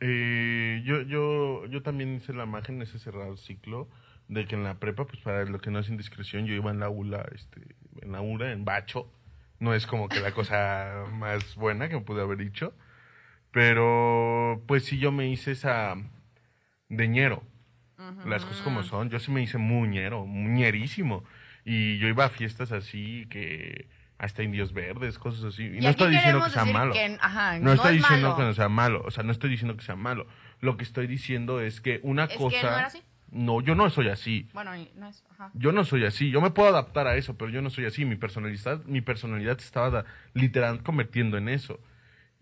[0.00, 3.88] eh, yo, yo, yo también hice la imagen en ese cerrado ciclo
[4.32, 6.80] de que en la prepa, pues para lo que no es indiscreción, yo iba en
[6.80, 7.60] la ULA, este,
[8.00, 9.12] en la ULA, en Bacho.
[9.58, 12.74] No es como que la cosa más buena que me pude haber dicho.
[13.50, 15.94] Pero, pues sí, yo me hice esa
[16.88, 17.42] deñero.
[18.26, 19.10] Las cosas como son.
[19.10, 21.22] Yo sí me hice muñero, muñerísimo.
[21.64, 25.64] Y yo iba a fiestas así que hasta indios verdes, cosas así.
[25.64, 26.92] Y, Y no estoy diciendo que sea malo.
[26.94, 28.36] que, ajá, no, no estoy es diciendo malo.
[28.38, 29.02] que no sea malo.
[29.04, 30.26] O sea, no estoy diciendo que sea malo.
[30.60, 32.56] Lo que estoy diciendo es que una Es que cosa.
[32.56, 33.02] él no era así.
[33.32, 34.46] No, yo no soy así.
[34.52, 35.24] Bueno, no es.
[35.30, 35.50] Ajá.
[35.54, 36.30] Yo no soy así.
[36.30, 38.04] Yo me puedo adaptar a eso, pero yo no soy así.
[38.04, 41.80] Mi personalidad, mi personalidad se estaba da- literal convirtiendo en eso.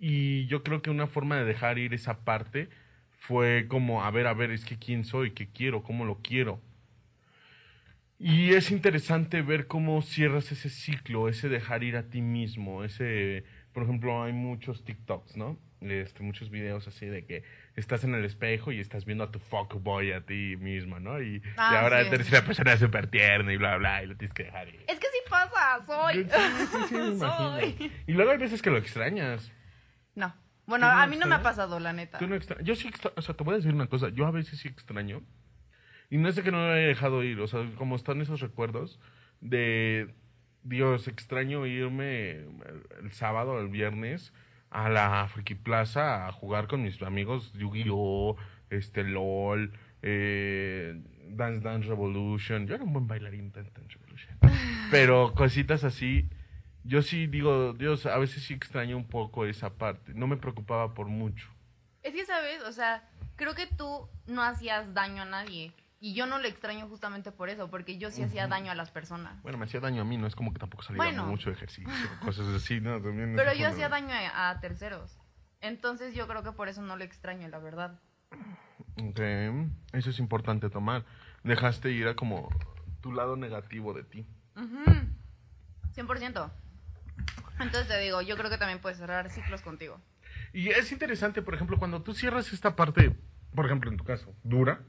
[0.01, 2.69] Y yo creo que una forma de dejar ir esa parte
[3.21, 6.61] fue como, a ver, a ver, es que quién soy, qué quiero, cómo lo quiero.
[8.19, 13.45] Y es interesante ver cómo cierras ese ciclo, ese dejar ir a ti mismo, ese,
[13.73, 15.59] por ejemplo, hay muchos TikToks, ¿no?
[15.81, 17.43] Este, muchos videos así de que
[17.75, 21.23] estás en el espejo y estás viendo a tu fuckboy a ti mismo, ¿no?
[21.23, 22.11] Y, y Ah, ahora sí.
[22.13, 24.85] eres una persona súper tierna y bla, bla, y lo tienes que dejar ir.
[24.87, 26.25] Es que sí pasa, soy.
[26.25, 27.93] Sí, sí, sí, me soy.
[28.07, 29.51] Y luego hay veces que lo extrañas.
[30.15, 30.35] No.
[30.67, 32.19] Bueno, ¿Tú no a mí no me ha pasado, la neta.
[32.19, 34.27] Tú no extra- Yo sí extraño, o sea, te voy a decir una cosa, yo
[34.27, 35.23] a veces sí extraño.
[36.11, 38.41] Y no es de que no me haya dejado ir, o sea, como están esos
[38.41, 39.01] recuerdos
[39.41, 40.15] de,
[40.63, 42.51] Dios, extraño irme el,
[43.03, 44.33] el sábado o el viernes
[44.71, 48.37] a la Friki Plaza a jugar con mis amigos Yu-Gi-Oh!,
[48.71, 52.67] este, LOL, eh, Dance Dance Revolution.
[52.67, 54.39] Yo era un buen bailarín Dance Dance Revolution.
[54.91, 56.29] Pero cositas así,
[56.85, 60.15] yo sí digo, Dios, a veces sí extraño un poco esa parte.
[60.15, 61.49] No me preocupaba por mucho.
[62.03, 62.63] Es que, ¿sabes?
[62.63, 65.73] O sea, creo que tú no hacías daño a nadie.
[66.03, 68.91] Y yo no lo extraño justamente por eso, porque yo sí hacía daño a las
[68.91, 69.41] personas.
[69.43, 71.27] Bueno, me hacía daño a mí, no es como que tampoco salía Bueno.
[71.27, 71.91] mucho ejercicio,
[72.25, 73.01] cosas así, ¿no?
[73.03, 75.19] También Pero yo hacía daño a, a terceros.
[75.61, 78.01] Entonces yo creo que por eso no lo extraño, la verdad.
[79.03, 79.21] Ok,
[79.93, 81.05] eso es importante tomar.
[81.45, 82.49] Dejaste ir a como
[83.03, 84.27] tu lado negativo de ti.
[84.57, 84.83] Ujú.
[85.95, 86.51] 100%.
[87.59, 90.01] Entonces te digo, yo creo que también puedes cerrar ciclos contigo.
[90.55, 93.15] Y es interesante, por ejemplo, cuando tú cierras esta parte,
[93.55, 94.81] por ejemplo, en tu caso, dura,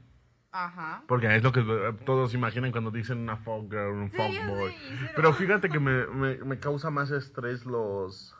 [0.52, 1.02] Ajá.
[1.08, 4.74] porque es lo que eh, todos imaginan cuando dicen una fuck girl, un Sí, boy.
[5.16, 8.34] Pero fíjate que me, me, me causa más estrés los...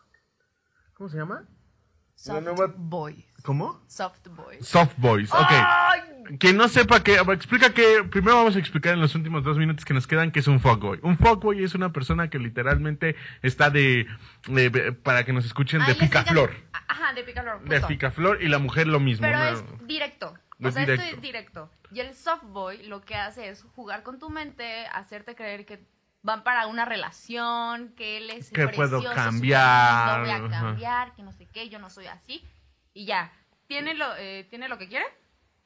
[0.94, 1.44] ¿Cómo se llama?
[1.44, 3.25] La Soft nueva- boys.
[3.42, 3.83] ¿Cómo?
[3.88, 4.64] Soft boys.
[4.68, 6.38] Soft boys, ok.
[6.38, 9.85] Quien no sepa que, explica que, primero vamos a explicar en los últimos dos minutos
[9.85, 11.01] que nos quedan que es un fuckboy.
[11.03, 14.07] Un fuckboy es una persona que literalmente está de,
[14.46, 16.53] de- para que nos escuchen, Ay, de picaflor.
[16.87, 17.64] Ajá, de picaflor.
[17.64, 19.27] De picaflor y la mujer lo mismo.
[19.27, 19.44] Pero ¿no?
[19.48, 20.35] es directo.
[20.62, 21.70] O Es sea, esto es directo.
[21.90, 25.85] Y el softboy lo que hace es jugar con tu mente, hacerte creer que
[26.22, 30.57] van para una relación, que él es Que puedo precioso, cambiar, súper lindo, voy a
[30.59, 30.66] ajá.
[30.66, 32.48] cambiar, que no sé qué, yo no soy así.
[32.94, 33.33] Y ya,
[33.66, 35.07] tiene lo, eh, tiene lo que quiere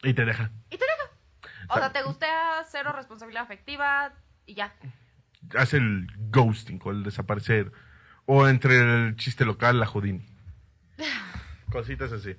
[0.02, 0.50] Y te deja.
[0.70, 1.46] y te deja.
[1.68, 4.12] O sea, te gustea cero responsabilidad afectiva
[4.46, 4.74] y ya.
[5.56, 7.72] Hace el ghosting o el desaparecer.
[8.24, 10.24] O entre el chiste local, la Houdini.
[11.70, 12.36] Cositas así.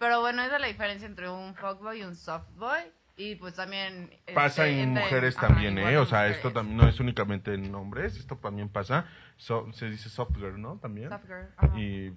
[0.00, 2.80] Pero bueno, esa es la diferencia entre un fuckboy y un softboy.
[3.18, 4.10] Y pues también...
[4.34, 5.98] Pasa este, en mujeres también, ¿eh?
[5.98, 6.36] O sea, mujeres.
[6.38, 9.04] esto también no es únicamente en hombres, esto también pasa.
[9.36, 10.78] So- se dice soft girl, ¿no?
[10.78, 11.10] También.
[11.10, 11.78] Soft girl, ajá.
[11.78, 12.14] Y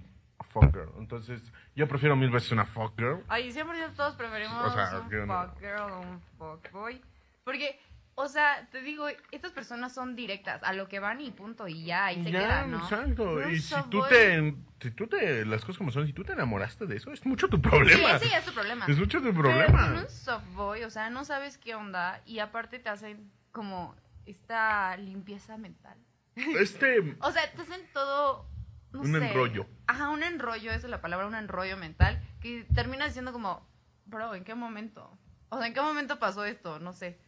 [0.50, 0.94] fuck girl.
[0.98, 1.42] Entonces,
[1.76, 3.22] yo prefiero mil veces una fuck girl.
[3.28, 7.02] Ay, siempre todos preferimos O sea, un fuck girl o un fuck boy.
[7.44, 7.78] Porque,
[8.16, 11.84] o sea, te digo, estas personas son directas, a lo que van y punto, y
[11.86, 12.78] ya, ahí se Ya, quedan, ¿no?
[12.84, 13.36] exacto.
[13.36, 16.14] Pero un Y si tú boy- te, si tú te, las cosas como son, si
[16.14, 18.20] tú te enamoraste de eso, es mucho tu problema.
[18.20, 18.86] Sí, sí, es tu problema.
[18.88, 19.82] Es mucho tu Pero problema.
[19.90, 23.96] con un soft boy, o sea, no sabes qué onda, y aparte te hacen como
[24.26, 25.98] esta limpieza mental.
[26.36, 28.48] Este, O sea, te hacen todo.
[28.92, 29.28] No Un sé.
[29.28, 29.66] enrollo.
[29.88, 32.22] Ajá, un enrollo, esa es la palabra, un enrollo mental.
[32.42, 33.68] Que termina diciendo como,
[34.06, 35.18] bro, ¿en qué momento?
[35.50, 36.78] O sea, ¿en qué momento pasó esto?
[36.80, 37.20] No sé.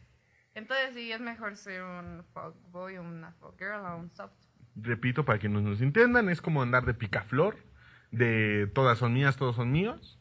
[0.56, 4.32] Entonces, sí, es mejor ser un fuckboy, una fuckgirl o un soft.
[4.74, 7.56] repito, para que nos, nos entiendan, es como andar de picaflor,
[8.10, 10.18] de todas son mías, todos son míos.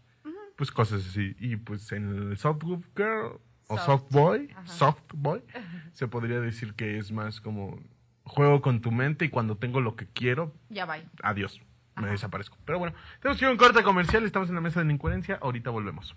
[0.57, 1.35] Pues cosas así.
[1.39, 2.63] Y pues en el soft
[2.95, 3.85] girl o Soft.
[3.85, 4.67] soft boy, Ajá.
[4.67, 5.41] soft boy,
[5.93, 7.79] se podría decir que es más como
[8.23, 10.97] juego con tu mente y cuando tengo lo que quiero, Ya va.
[11.23, 11.61] adiós,
[11.95, 12.57] me desaparezco.
[12.65, 14.93] Pero bueno, tenemos que ir a un corte comercial, estamos en la mesa de la
[14.93, 16.15] incoherencia, ahorita volvemos.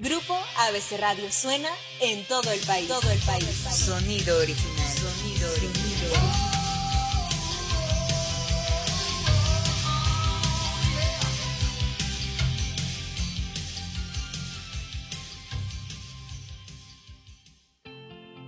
[0.00, 1.68] Grupo ABC Radio suena
[2.00, 2.88] en todo el país.
[2.88, 3.44] Todo el país.
[3.44, 4.88] Sonido original.
[4.96, 6.49] Sonido original.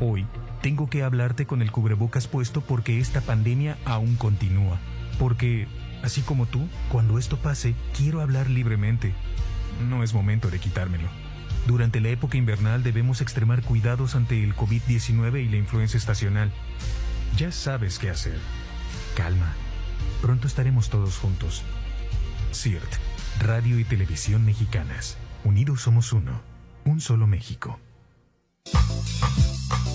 [0.00, 0.26] Hoy
[0.62, 4.78] tengo que hablarte con el cubrebocas puesto porque esta pandemia aún continúa.
[5.18, 5.68] Porque,
[6.02, 9.14] así como tú, cuando esto pase, quiero hablar libremente.
[9.88, 11.08] No es momento de quitármelo.
[11.66, 16.52] Durante la época invernal debemos extremar cuidados ante el COVID-19 y la influenza estacional.
[17.36, 18.38] Ya sabes qué hacer.
[19.16, 19.52] Calma.
[20.20, 21.62] Pronto estaremos todos juntos.
[22.52, 22.94] CIRT,
[23.40, 25.16] Radio y Televisión Mexicanas.
[25.44, 26.40] Unidos somos uno.
[26.84, 27.78] Un solo México.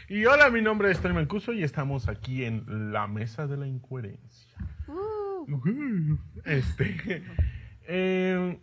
[0.09, 3.67] Y hola, mi nombre es Tony Mancuso y estamos aquí en la mesa de la
[3.67, 4.55] incoherencia.
[4.87, 6.17] Ujú.
[6.45, 7.23] Este.
[7.87, 8.57] eh,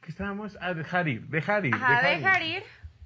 [0.00, 0.56] ¿Qué estábamos?
[0.62, 1.74] Ah, dejar ir, dejar ir.
[1.74, 2.18] Ajá, dejar ir.
[2.18, 2.62] dejar ir.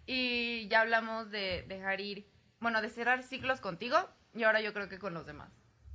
[0.07, 2.29] Y ya hablamos de dejar ir,
[2.61, 3.97] bueno, de cerrar ciclos contigo
[4.33, 5.51] y ahora yo creo que con los demás.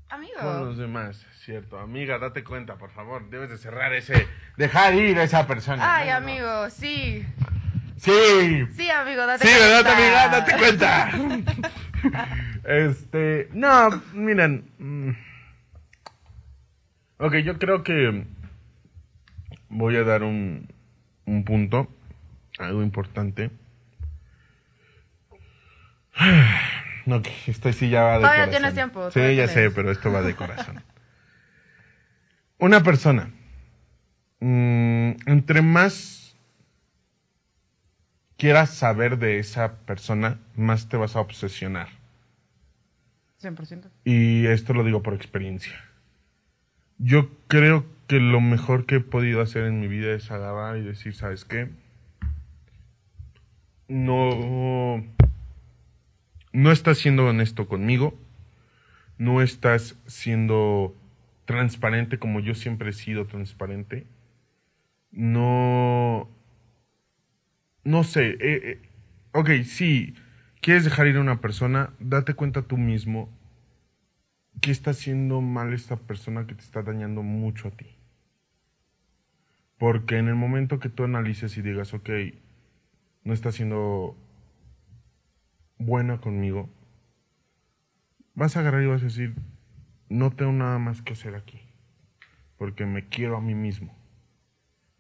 [0.10, 0.42] Amigo.
[0.42, 1.80] Con los demás, cierto.
[1.80, 3.30] Amiga, date cuenta, por favor.
[3.30, 4.28] Debes de cerrar ese.
[4.58, 5.96] Dejar ir a esa persona.
[5.96, 6.16] Ay, no.
[6.16, 7.26] amigo, sí.
[8.02, 8.66] Sí.
[8.76, 9.68] Sí, amigo, date Sí, cuenta.
[9.68, 10.28] ¿verdad, amiga?
[10.30, 11.12] Date cuenta.
[12.66, 13.50] este.
[13.54, 14.66] No, miren.
[14.80, 15.10] mm.
[17.20, 18.26] Ok, yo creo que.
[19.70, 20.68] Voy a dar un.
[21.26, 21.88] Un punto.
[22.58, 23.52] Algo importante.
[27.06, 28.52] No, que esto sí ya va de Todavía corazón.
[28.52, 30.84] tienes tiempo, Sí, ya sé, pero esto va de corazón.
[32.60, 33.32] Una persona.
[34.40, 36.21] mm, entre más
[38.42, 41.90] quieras saber de esa persona, más te vas a obsesionar.
[43.40, 43.88] 100%.
[44.04, 45.80] Y esto lo digo por experiencia.
[46.98, 50.82] Yo creo que lo mejor que he podido hacer en mi vida es agarrar y
[50.82, 51.70] decir, ¿sabes qué?
[53.88, 55.04] No,
[56.52, 58.18] no estás siendo honesto conmigo,
[59.20, 60.96] no estás siendo
[61.46, 64.08] transparente como yo siempre he sido transparente,
[65.12, 66.28] no,
[67.84, 68.82] no sé, eh, eh,
[69.34, 70.16] ok, sí,
[70.62, 73.30] quieres dejar ir a una persona, date cuenta tú mismo
[74.62, 77.88] que está haciendo mal esta persona que te está dañando mucho a ti.
[79.78, 82.10] Porque en el momento que tú analices y digas, ok,
[83.24, 84.16] no está siendo
[85.80, 86.70] buena conmigo,
[88.36, 89.34] vas a agarrar y vas a decir,
[90.10, 91.62] no tengo nada más que hacer aquí,
[92.58, 94.01] porque me quiero a mí mismo.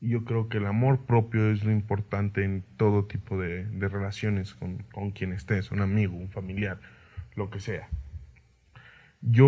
[0.01, 4.55] Yo creo que el amor propio es lo importante en todo tipo de, de relaciones
[4.55, 6.79] con, con quien estés, un amigo, un familiar,
[7.35, 7.87] lo que sea.
[9.21, 9.47] Yo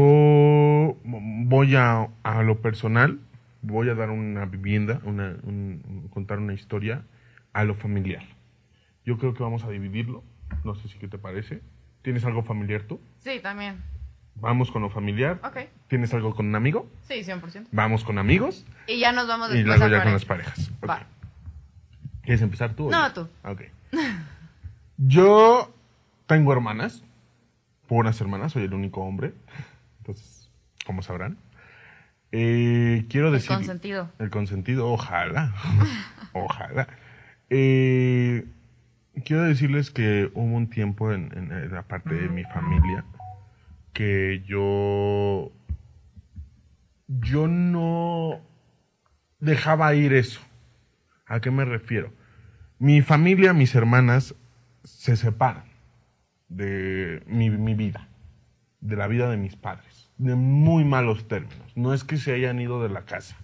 [1.03, 3.19] voy a, a lo personal,
[3.63, 7.03] voy a dar una vivienda, una, un- un- contar una historia
[7.53, 8.21] a lo familiar.
[9.05, 10.23] Yo creo que vamos a dividirlo.
[10.63, 11.61] No sé si qué te parece.
[12.03, 13.01] ¿Tienes algo familiar tú?
[13.19, 13.77] Sí, también.
[14.35, 15.39] Vamos con lo familiar.
[15.43, 15.57] Ok.
[15.87, 16.89] ¿Tienes algo con un amigo?
[17.07, 17.67] Sí, 100%.
[17.71, 18.65] Vamos con amigos.
[18.87, 20.13] Y ya nos vamos Y después luego a ya con pareja.
[20.13, 20.71] las parejas.
[20.81, 20.89] Ok.
[20.89, 21.03] Va.
[22.23, 22.87] ¿Quieres empezar tú?
[22.87, 23.13] o No, yo?
[23.13, 23.29] tú.
[23.43, 23.61] Ok.
[24.97, 25.73] Yo
[26.27, 27.03] tengo hermanas,
[27.87, 29.33] puras hermanas, soy el único hombre.
[29.99, 30.49] Entonces,
[30.85, 31.37] como sabrán.
[32.31, 33.49] Eh, quiero El decir.
[33.55, 34.09] consentido.
[34.19, 35.53] El consentido, ojalá.
[36.33, 36.87] ojalá.
[37.49, 38.45] Eh,
[39.25, 43.03] quiero decirles que hubo un tiempo en, en- en la parte de mi familia
[43.93, 45.51] que yo
[47.07, 48.39] yo no
[49.39, 50.41] dejaba ir eso.
[51.25, 52.11] ¿A qué me refiero?
[52.79, 54.35] Mi familia, mis hermanas
[54.83, 55.65] se separan
[56.49, 58.07] de mi, mi vida,
[58.81, 61.71] de la vida de mis padres, de muy malos términos.
[61.75, 63.37] No es que se hayan ido de la casa,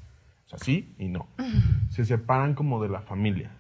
[0.46, 1.28] o sea, sí y no.
[1.90, 3.52] Se separan como de la familia.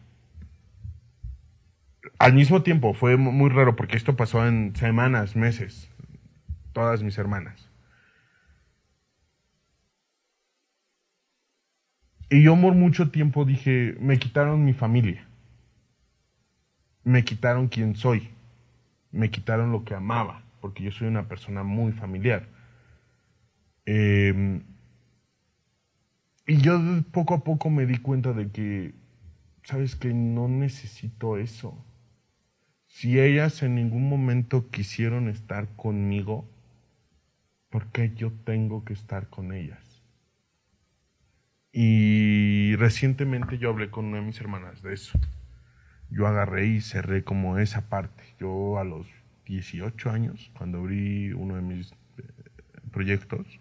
[2.17, 5.88] Al mismo tiempo, fue mu- muy raro porque esto pasó en semanas, meses,
[6.73, 7.69] todas mis hermanas.
[12.29, 15.25] Y yo por mucho tiempo dije, me quitaron mi familia.
[17.03, 18.29] Me quitaron quien soy.
[19.11, 22.47] Me quitaron lo que amaba, porque yo soy una persona muy familiar.
[23.85, 24.61] Eh,
[26.45, 26.79] y yo
[27.11, 28.93] poco a poco me di cuenta de que,
[29.63, 31.85] sabes que no necesito eso.
[32.87, 36.49] Si ellas en ningún momento quisieron estar conmigo,
[37.69, 40.03] ¿por qué yo tengo que estar con ellas?
[41.71, 45.19] Y recientemente yo hablé con una de mis hermanas de eso.
[46.09, 48.23] Yo agarré y cerré como esa parte.
[48.39, 49.07] Yo a los
[49.45, 52.23] 18 años, cuando abrí uno de mis eh,
[52.91, 53.59] proyectos,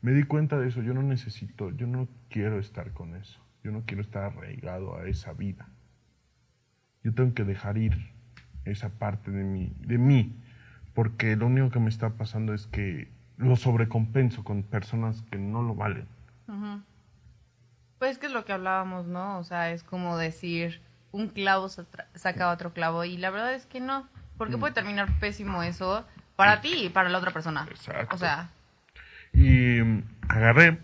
[0.00, 0.82] me di cuenta de eso.
[0.82, 3.40] Yo no necesito, yo no quiero estar con eso.
[3.64, 5.68] Yo no quiero estar arraigado a esa vida.
[7.02, 8.12] Yo tengo que dejar ir
[8.64, 10.40] esa parte de mí, de mí,
[10.98, 15.62] porque lo único que me está pasando es que lo sobrecompenso con personas que no
[15.62, 16.08] lo valen.
[18.00, 19.38] Pues que es lo que hablábamos, ¿no?
[19.38, 20.80] O sea, es como decir,
[21.12, 24.58] un clavo saca otro clavo y la verdad es que no, porque Mm.
[24.58, 27.64] puede terminar pésimo eso para ti y para la otra persona.
[27.70, 28.16] Exacto.
[28.16, 28.50] O sea,
[29.32, 30.78] Y mm, agarré,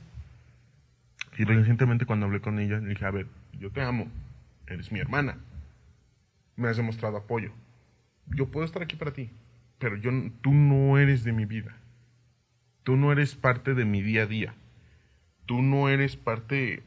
[1.36, 3.26] y recientemente cuando hablé con ella, le dije, a ver,
[3.58, 4.06] yo te amo,
[4.68, 5.38] eres mi hermana,
[6.54, 7.50] me has demostrado apoyo,
[8.28, 9.32] yo puedo estar aquí para ti,
[9.84, 10.10] pero yo,
[10.40, 11.76] tú no eres de mi vida,
[12.84, 14.54] tú no eres parte de mi día a día,
[15.44, 16.82] tú no eres parte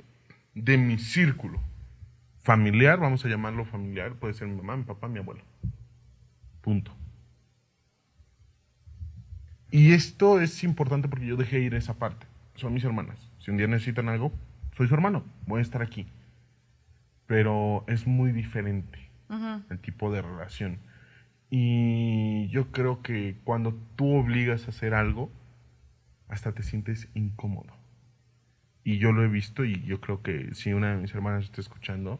[0.56, 1.60] de mi círculo
[2.39, 5.43] familiar, vamos a llamarlo familiar, puede ser mi mamá, mi papá, mi abuelo,
[6.62, 6.91] punto.
[9.70, 12.26] Y esto es importante porque yo dejé ir esa parte.
[12.56, 13.32] Son mis hermanas.
[13.38, 14.34] Si un día necesitan algo,
[14.76, 15.24] soy su hermano.
[15.45, 16.08] Voy a estar aquí.
[17.28, 19.12] Pero es muy diferente
[19.70, 20.80] el tipo de relación.
[21.50, 25.32] Y yo creo que cuando tú obligas a hacer algo,
[26.28, 27.74] hasta te sientes incómodo.
[28.84, 31.62] Y yo lo he visto y yo creo que si una de mis hermanas está
[31.62, 32.20] escuchando,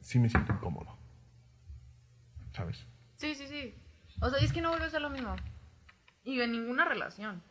[0.00, 0.96] sí me siento incómodo.
[2.52, 2.86] ¿Sabes?
[3.16, 3.74] sí, sí, sí.
[4.20, 5.34] O sea, es que no vuelves a ser lo mismo.
[6.24, 7.42] Y en ninguna relación.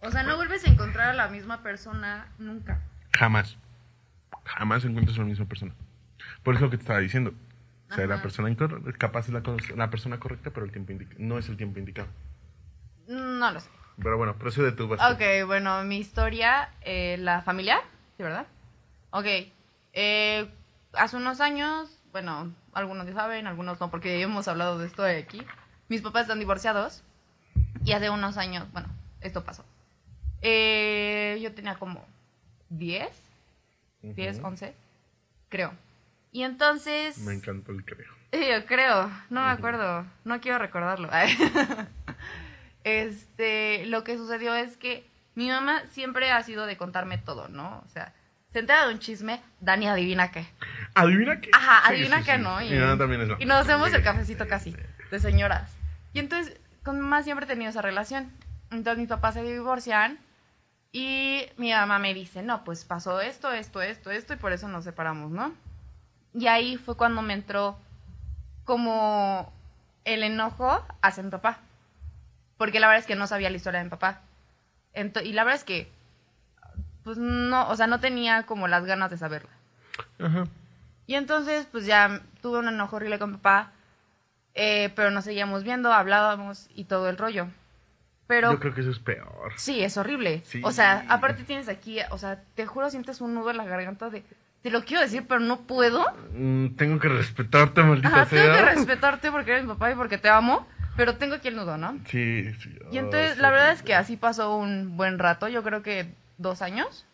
[0.00, 2.82] O sea, no vuelves a encontrar a la misma persona nunca.
[3.12, 3.56] Jamás.
[4.44, 5.74] Jamás encuentras a la misma persona.
[6.42, 7.34] Por eso lo que te estaba diciendo.
[7.90, 8.54] O sea, la persona
[8.98, 9.42] capaz es la,
[9.76, 12.08] la persona correcta, pero el tiempo no es el tiempo indicado.
[13.06, 13.70] No lo sé.
[14.00, 15.00] Pero bueno, procede tú, vas.
[15.12, 17.80] Ok, bueno, mi historia, eh, la familiar,
[18.16, 18.46] ¿sí, verdad?
[19.10, 19.26] Ok,
[19.94, 20.48] eh,
[20.92, 25.16] hace unos años, bueno, algunos ya saben, algunos no, porque hemos hablado de esto de
[25.16, 25.42] aquí.
[25.88, 27.02] Mis papás están divorciados
[27.84, 28.88] y hace unos años, bueno,
[29.20, 29.64] esto pasó.
[30.42, 32.04] Eh, yo tenía como
[32.68, 33.08] 10,
[34.02, 34.46] 10, Ujú.
[34.46, 34.74] 11,
[35.48, 35.72] creo.
[36.38, 37.18] Y entonces...
[37.18, 38.14] Me encantó el creo.
[38.32, 41.10] Yo creo, no me acuerdo, no quiero recordarlo.
[42.84, 47.82] este, lo que sucedió es que mi mamá siempre ha sido de contarme todo, ¿no?
[47.84, 48.14] O sea,
[48.52, 50.46] se entera de un chisme, Dani adivina qué.
[50.94, 51.50] ¿Adivina qué?
[51.52, 52.42] Ajá, Sí, adivina sí, qué, sí.
[52.42, 52.60] ¿no?
[52.60, 54.76] Mi mamá también es la- y nos hacemos el cafecito casi,
[55.10, 55.74] de señoras.
[56.12, 58.30] Y entonces, con mamá siempre he tenido esa relación.
[58.70, 60.20] Entonces mis papás se divorcian
[60.92, 64.68] y mi mamá me dice, no, pues pasó esto, esto, esto, esto, y por eso
[64.68, 65.52] nos separamos, ¿no?
[66.34, 67.78] Y ahí fue cuando me entró
[68.64, 69.52] como
[70.04, 71.58] el enojo hacia mi papá.
[72.56, 74.20] Porque la verdad es que no sabía la historia de mi papá.
[74.94, 75.90] Ento- y la verdad es que,
[77.04, 79.50] pues no, o sea, no tenía como las ganas de saberla.
[80.20, 80.44] Ajá.
[81.06, 83.72] Y entonces, pues ya tuve un enojo horrible con mi papá,
[84.54, 87.46] eh, pero nos seguíamos viendo, hablábamos y todo el rollo.
[88.26, 89.52] Pero Yo creo que eso es peor.
[89.56, 90.42] sí, es horrible.
[90.44, 90.60] Sí.
[90.64, 94.10] O sea, aparte tienes aquí, o sea, te juro, sientes un nudo en la garganta
[94.10, 94.22] de,
[94.62, 96.04] te lo quiero decir, pero no puedo.
[96.32, 98.42] Mm, tengo que respetarte, maldita Ajá, sea.
[98.42, 101.56] tengo que respetarte porque eres mi papá y porque te amo, pero tengo aquí el
[101.56, 101.98] nudo, ¿no?
[102.06, 102.76] Sí, sí.
[102.90, 103.40] Y oh, entonces, sí.
[103.40, 107.06] la verdad es que así pasó un buen rato, yo creo que dos años.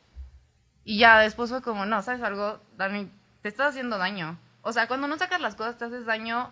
[0.85, 2.61] Y ya después fue como, no, ¿sabes algo?
[2.77, 3.11] Dani,
[3.43, 4.39] te estás haciendo daño.
[4.63, 6.51] O sea, cuando no sacas las cosas te haces daño,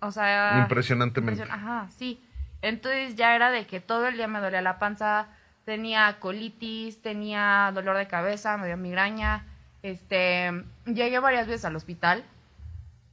[0.00, 0.58] o sea...
[0.60, 1.42] Impresionantemente.
[1.42, 2.20] impresion- Ajá, sí.
[2.60, 5.26] Entonces ya era de que todo el día me dolía la panza,
[5.64, 9.44] tenía colitis, tenía dolor de cabeza, me dio migraña.
[9.82, 12.24] Este, llegué varias veces al hospital,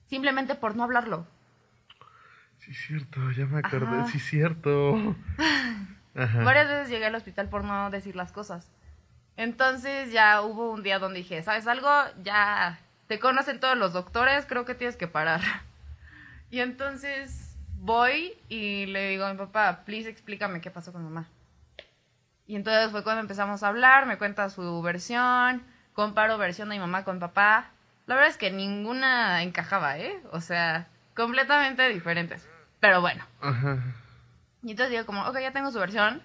[0.07, 1.27] simplemente por no hablarlo.
[2.59, 4.07] Sí, cierto, ya me acordé, Ajá.
[4.07, 5.15] sí, cierto.
[6.15, 6.43] Ajá.
[6.43, 8.69] Varias veces llegué al hospital por no decir las cosas.
[9.37, 11.89] Entonces ya hubo un día donde dije, ¿sabes algo?
[12.23, 15.41] Ya te conocen todos los doctores, creo que tienes que parar.
[16.51, 21.27] Y entonces voy y le digo a mi papá, please explícame qué pasó con mamá.
[22.47, 25.63] Y entonces fue cuando empezamos a hablar, me cuenta su versión,
[25.99, 27.71] comparo versión de mi mamá con papá.
[28.05, 30.17] La verdad es que ninguna encajaba, ¿eh?
[30.31, 32.47] O sea, completamente diferentes.
[32.79, 33.25] Pero bueno.
[33.41, 33.79] Ajá.
[34.63, 36.21] Y entonces digo como, ok, ya tengo su versión,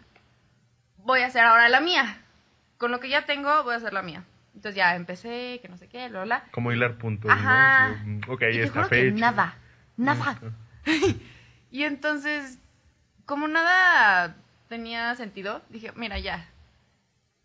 [0.99, 2.19] voy a hacer ahora la mía.
[2.79, 4.23] Con lo que ya tengo, voy a hacer la mía.
[4.55, 6.45] Entonces ya empecé, que no sé qué, bla.
[6.53, 7.97] Como hilar puntos, Ajá.
[8.07, 8.33] ¿no?
[8.33, 9.19] Ok, Y esta fecha.
[9.19, 9.57] nada,
[9.97, 10.39] nada.
[11.73, 12.61] Y entonces,
[13.27, 14.37] como nada
[14.69, 16.49] tenía sentido, dije, mira, ya.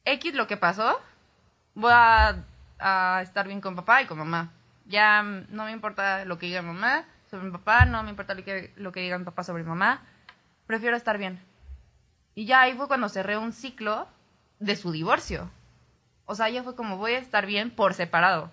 [0.06, 1.02] X lo que pasó,
[1.80, 2.44] voy a,
[2.80, 4.52] a estar bien con papá y con mamá.
[4.86, 8.34] Ya mm, no me importa lo que diga mamá sobre mi papá, no me importa
[8.34, 10.02] lo que, lo que diga mi papá sobre mi mamá.
[10.68, 11.40] Prefiero estar bien.
[12.36, 14.08] Y ya ahí fue cuando cerré un ciclo
[14.60, 15.50] de su divorcio.
[16.26, 18.52] O sea, ya fue como voy a estar bien por separado.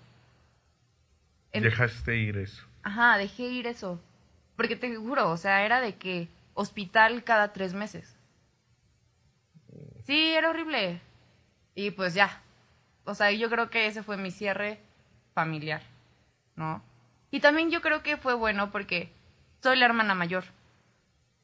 [1.51, 2.65] En- Dejaste ir eso.
[2.83, 4.01] Ajá, dejé ir eso.
[4.55, 8.15] Porque te juro, o sea, era de que hospital cada tres meses.
[10.05, 11.01] Sí, era horrible.
[11.75, 12.41] Y pues ya.
[13.07, 14.81] O sea, yo creo que ese fue mi cierre
[15.33, 15.81] familiar,
[16.57, 16.83] ¿no?
[17.31, 19.13] Y también yo creo que fue bueno porque
[19.63, 20.43] soy la hermana mayor.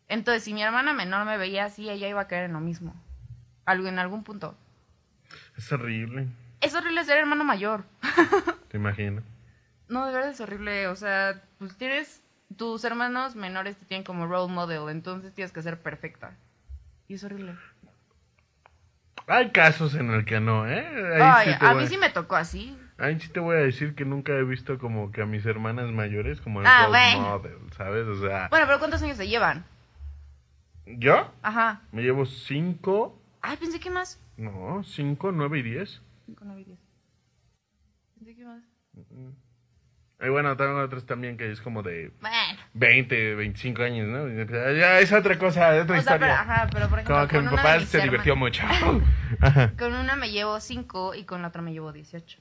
[0.09, 2.93] Entonces, si mi hermana menor me veía así, ella iba a caer en lo mismo.
[3.65, 4.57] Algo en algún punto.
[5.57, 6.27] Es horrible,
[6.59, 7.85] Es horrible ser hermano mayor.
[8.67, 9.23] te imagino.
[9.87, 10.87] No, de verdad es horrible.
[10.89, 12.21] O sea, pues tienes.
[12.57, 16.35] Tus hermanos menores te tienen como role model, entonces tienes que ser perfecta.
[17.07, 17.55] Y es horrible.
[19.27, 20.85] Hay casos en el que no, ¿eh?
[21.15, 22.77] Ahí Ay, sí te a voy- mí sí me tocó así.
[22.97, 25.91] Ahí sí te voy a decir que nunca he visto como que a mis hermanas
[25.91, 27.19] mayores como el Ah, role bueno.
[27.39, 28.05] model, ¿sabes?
[28.07, 29.65] O sea, Bueno, pero ¿cuántos años se llevan?
[30.85, 31.31] ¿yo?
[31.41, 31.81] Ajá.
[31.91, 34.19] Me llevo cinco, Ay, pensé que más.
[34.37, 36.01] no, cinco, nueve y diez.
[36.25, 36.79] 5, 9 y 10.
[38.15, 38.63] Pensé que más.
[40.23, 42.37] Y bueno, tengo otros también que es como de Bueno.
[42.73, 44.27] 20, 25 años, ¿no?
[44.73, 46.41] Ya es otra cosa, es otra O sea, pero, historia.
[46.41, 48.63] ajá, pero por ejemplo, como que mi papá se divirtió hermanas- mucho.
[49.41, 49.73] Ajá.
[49.77, 52.39] Con una me llevo 5 y con la otra me llevo 18.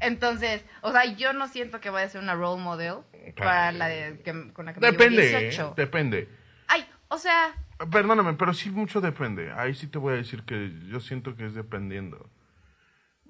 [0.00, 2.96] Entonces, o sea, yo no siento que vaya a ser una role model
[3.36, 5.42] para la de, que- con la que me Depende, llevo ¿eh?
[5.42, 5.74] 18.
[5.76, 6.28] depende.
[6.68, 7.54] Ay, o sea,
[7.90, 9.52] Perdóname, pero sí mucho depende.
[9.52, 12.28] Ahí sí te voy a decir que yo siento que es dependiendo.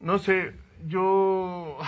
[0.01, 0.55] No sé,
[0.87, 1.79] yo...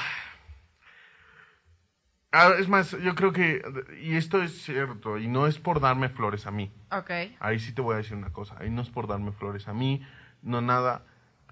[2.32, 3.62] Ah, es más, yo creo que,
[4.02, 6.72] y esto es cierto, y no es por darme flores a mí.
[6.90, 7.10] ok.
[7.40, 9.74] Ahí sí te voy a decir una cosa, ahí no es por darme flores a
[9.74, 10.02] mí,
[10.40, 11.04] no nada,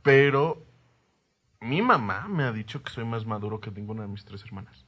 [0.03, 0.64] pero
[1.61, 4.87] mi mamá me ha dicho que soy más maduro que ninguna de mis tres hermanas.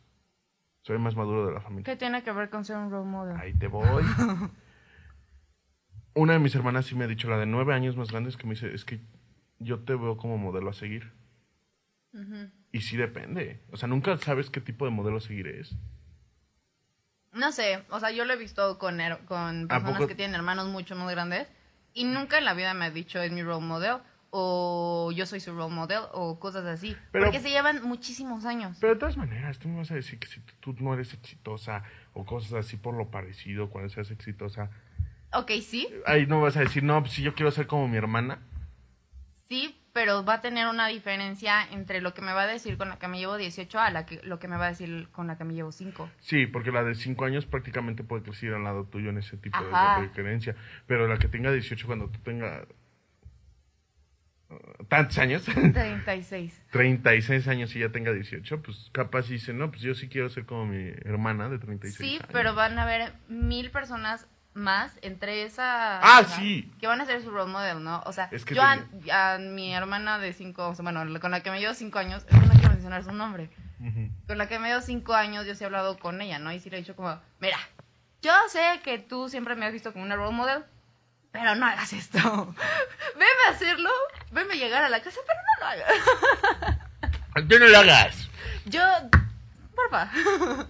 [0.80, 1.84] Soy más maduro de la familia.
[1.84, 3.36] ¿Qué tiene que ver con ser un role model?
[3.36, 4.02] Ahí te voy.
[6.14, 8.36] Una de mis hermanas sí me ha dicho, la de nueve años más grande, es
[8.36, 9.00] que me dice, es que
[9.58, 11.12] yo te veo como modelo a seguir.
[12.12, 12.50] Ujú.
[12.72, 13.60] Y sí depende.
[13.70, 15.74] O sea, nunca sabes qué tipo de modelo seguir es.
[17.32, 20.94] No sé, o sea, yo lo he visto con, con personas que tienen hermanos mucho
[20.96, 21.48] más grandes
[21.94, 23.96] y nunca en la vida me ha dicho es mi role model
[24.28, 26.94] o yo soy su role model o cosas así.
[27.10, 28.76] Pero- porque se llevan muchísimos años.
[28.80, 31.82] Pero de todas maneras, tú me vas a decir que si tú no eres exitosa
[32.12, 34.70] o cosas así por lo parecido cuando seas exitosa,
[35.34, 37.96] Ok, sí, ahí no vas a decir, no, pues si yo quiero ser como mi
[37.96, 38.40] hermana.
[39.48, 42.88] sí, pero va a tener una diferencia entre lo que me va a decir con
[42.88, 45.26] la que me llevo 18 a la que, lo que me va a decir con
[45.26, 46.08] la que me llevo 5.
[46.20, 49.62] Sí, porque la de 5 años prácticamente puede crecer al lado tuyo en ese tipo
[49.62, 50.00] de- Ajá.
[50.00, 50.56] de creencia.
[50.86, 52.64] Pero la que tenga 18 cuando tú tengas
[54.50, 56.62] uh, tantos años, 36.
[56.70, 60.46] 36 años y ya tenga 18, pues capaz dice, no, pues yo sí quiero ser
[60.46, 62.28] como mi hermana de 36 Sí, años.
[62.32, 65.98] pero van a haber mil personas más entre esa...
[66.00, 66.70] Ah, o sea, sí.
[66.80, 68.02] Que van a ser su role model, ¿no?
[68.04, 68.78] O sea, Es que yo a,
[69.12, 72.24] a mi hermana de cinco, o sea, bueno, con la que me llevo cinco años,
[72.28, 73.50] es que no quiero mencionar su nombre,
[74.26, 76.52] con la que me llevo cinco años, yo sí he hablado con ella, ¿no?
[76.52, 77.58] Y sí le he dicho como, mira,
[78.20, 80.64] yo sé que tú siempre me has visto como una role model,
[81.32, 82.18] pero no hagas esto.
[83.14, 83.90] Veme a hacerlo,
[84.30, 86.78] veme a llegar a la casa, pero no lo hagas.
[87.48, 88.28] ¡Yo no lo hagas!
[88.66, 88.82] Yo,
[89.74, 90.10] porfa.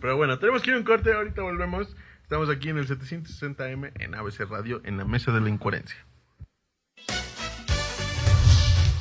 [0.00, 1.88] Pero bueno, tenemos que ir a un corte, ahorita volvemos.
[2.32, 5.98] Estamos aquí en el 760M en ABC Radio, en la mesa de la incoherencia.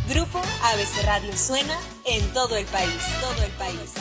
[0.10, 3.94] Grupo ABC Radio suena en todo el país, todo el país.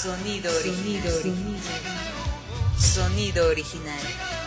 [0.00, 1.60] Sonido original.
[2.78, 4.41] Sonido original.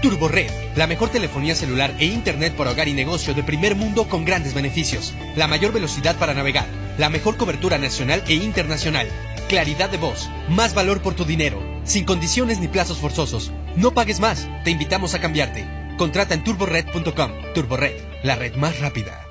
[0.00, 4.24] TurboRed, la mejor telefonía celular e internet para hogar y negocio de primer mundo con
[4.24, 5.14] grandes beneficios.
[5.36, 6.66] La mayor velocidad para navegar,
[6.98, 9.08] la mejor cobertura nacional e internacional.
[9.48, 13.52] Claridad de voz, más valor por tu dinero, sin condiciones ni plazos forzosos.
[13.76, 15.66] No pagues más, te invitamos a cambiarte.
[15.98, 17.32] Contrata en turbored.com.
[17.54, 19.26] TurboRed, la red más rápida.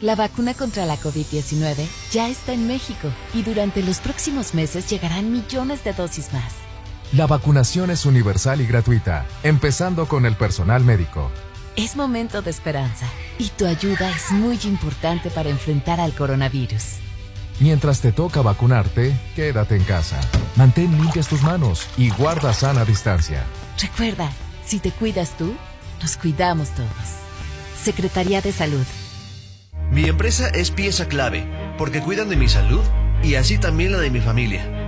[0.00, 5.32] La vacuna contra la COVID-19 ya está en México y durante los próximos meses llegarán
[5.32, 6.61] millones de dosis más.
[7.12, 11.30] La vacunación es universal y gratuita, empezando con el personal médico.
[11.76, 13.06] Es momento de esperanza
[13.38, 17.00] y tu ayuda es muy importante para enfrentar al coronavirus.
[17.60, 20.18] Mientras te toca vacunarte, quédate en casa.
[20.56, 23.44] Mantén limpias tus manos y guarda sana distancia.
[23.78, 24.30] Recuerda,
[24.64, 25.54] si te cuidas tú,
[26.00, 26.88] nos cuidamos todos.
[27.78, 28.86] Secretaría de Salud.
[29.90, 31.46] Mi empresa es pieza clave
[31.76, 32.82] porque cuidan de mi salud
[33.22, 34.81] y así también la de mi familia.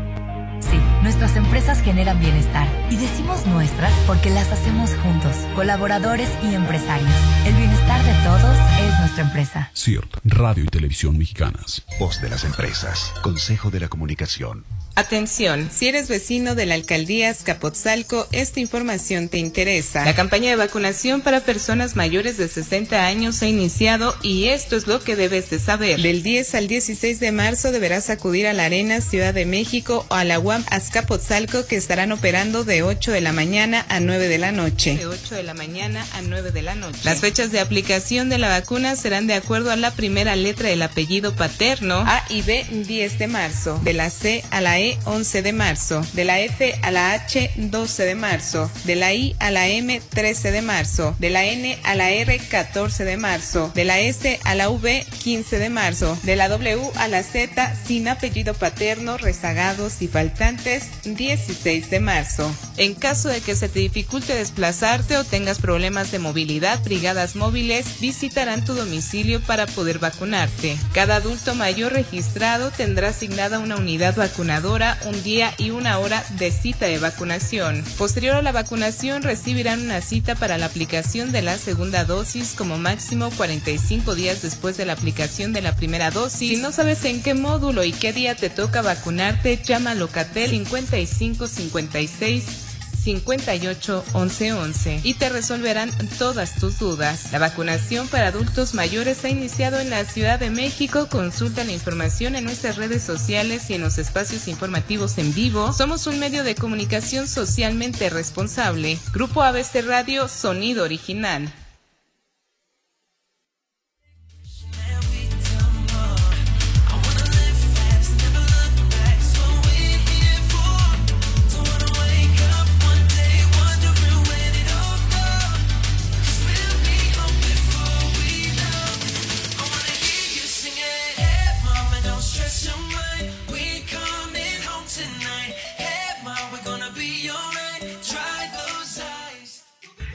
[0.61, 7.15] Sí, nuestras empresas generan bienestar y decimos nuestras porque las hacemos juntos, colaboradores y empresarios.
[7.47, 9.71] El bienestar de todos es nuestra empresa.
[9.75, 11.85] CIRT, Radio y Televisión Mexicanas.
[11.99, 13.13] Voz de las empresas.
[13.23, 14.65] Consejo de la Comunicación.
[14.97, 20.05] Atención, si eres vecino de la alcaldía Azcapotzalco, esta información te interesa.
[20.05, 24.87] La campaña de vacunación para personas mayores de 60 años ha iniciado y esto es
[24.87, 26.01] lo que debes de saber.
[26.01, 30.15] Del 10 al 16 de marzo deberás acudir a la Arena Ciudad de México o
[30.15, 34.39] a la UAM Azcapotzalco que estarán operando de 8 de la mañana a 9 de
[34.39, 34.97] la noche.
[34.97, 37.01] De 8 de la mañana a 9 de la noche.
[37.03, 40.83] Las fechas de aplicación de la vacuna serán de acuerdo a la primera letra del
[40.83, 45.43] apellido paterno A y B 10 de marzo, de la C a la E 11
[45.43, 49.51] de marzo, de la F a la H 12 de marzo, de la I a
[49.51, 53.85] la M 13 de marzo, de la N a la R 14 de marzo, de
[53.85, 58.09] la S a la V 15 de marzo, de la W a la Z sin
[58.09, 62.55] apellido paterno, rezagados y faltantes 16 de marzo.
[62.77, 68.01] En caso de que se te dificulte desplazarte o tengas problemas de movilidad, brigadas móviles
[68.01, 70.77] visitarán tu domicilio para poder vacunarte.
[70.93, 76.51] Cada adulto mayor registrado tendrá asignada una unidad vacunadora un día y una hora de
[76.51, 77.85] cita de vacunación.
[77.97, 82.77] Posterior a la vacunación recibirán una cita para la aplicación de la segunda dosis como
[82.77, 86.57] máximo 45 días después de la aplicación de la primera dosis.
[86.57, 90.51] Si no sabes en qué módulo y qué día te toca vacunarte, llama a Locatel
[90.51, 92.64] 5556
[93.05, 97.31] 58 11 11 y te resolverán todas tus dudas.
[97.33, 101.09] La vacunación para adultos mayores ha iniciado en la Ciudad de México.
[101.11, 105.73] Consulta la información en nuestras redes sociales y en los espacios informativos en vivo.
[105.73, 108.99] Somos un medio de comunicación socialmente responsable.
[109.13, 111.53] Grupo ABC Radio, sonido original.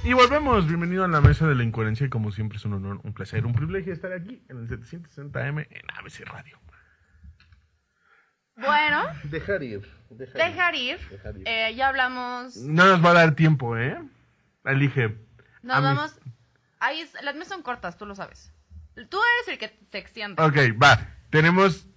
[0.10, 3.00] Y volvemos, bienvenido a la mesa de la incoherencia y como siempre es un honor,
[3.04, 6.60] un placer, un privilegio estar aquí en el 760M en ABC Radio.
[8.56, 9.04] Bueno.
[9.26, 9.88] Dejar ir.
[10.10, 10.98] Dejar, ir.
[11.46, 12.58] Eh, ya hablamos.
[12.58, 14.02] No nos va a dar tiempo, ¿eh?
[14.66, 15.16] Elige.
[15.62, 16.20] Nos vamos.
[16.80, 18.52] Ahí las mesas son cortas, tú lo sabes.
[18.96, 20.42] Tú eres el que te extiende.
[20.42, 21.08] Ok, va.
[21.30, 21.88] Tenemos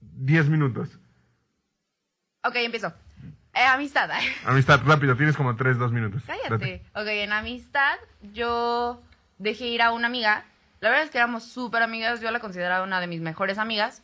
[0.00, 0.98] 10 minutos.
[2.42, 2.92] Ok, empiezo.
[3.54, 4.10] Eh, amistad.
[4.46, 6.22] Amistad, rápido, tienes como 3, 2 minutos.
[6.26, 6.84] Cállate.
[6.94, 7.96] Ok, en amistad
[8.32, 9.02] yo
[9.38, 10.44] dejé ir a una amiga.
[10.80, 14.02] La verdad es que éramos súper amigas, yo la consideraba una de mis mejores amigas.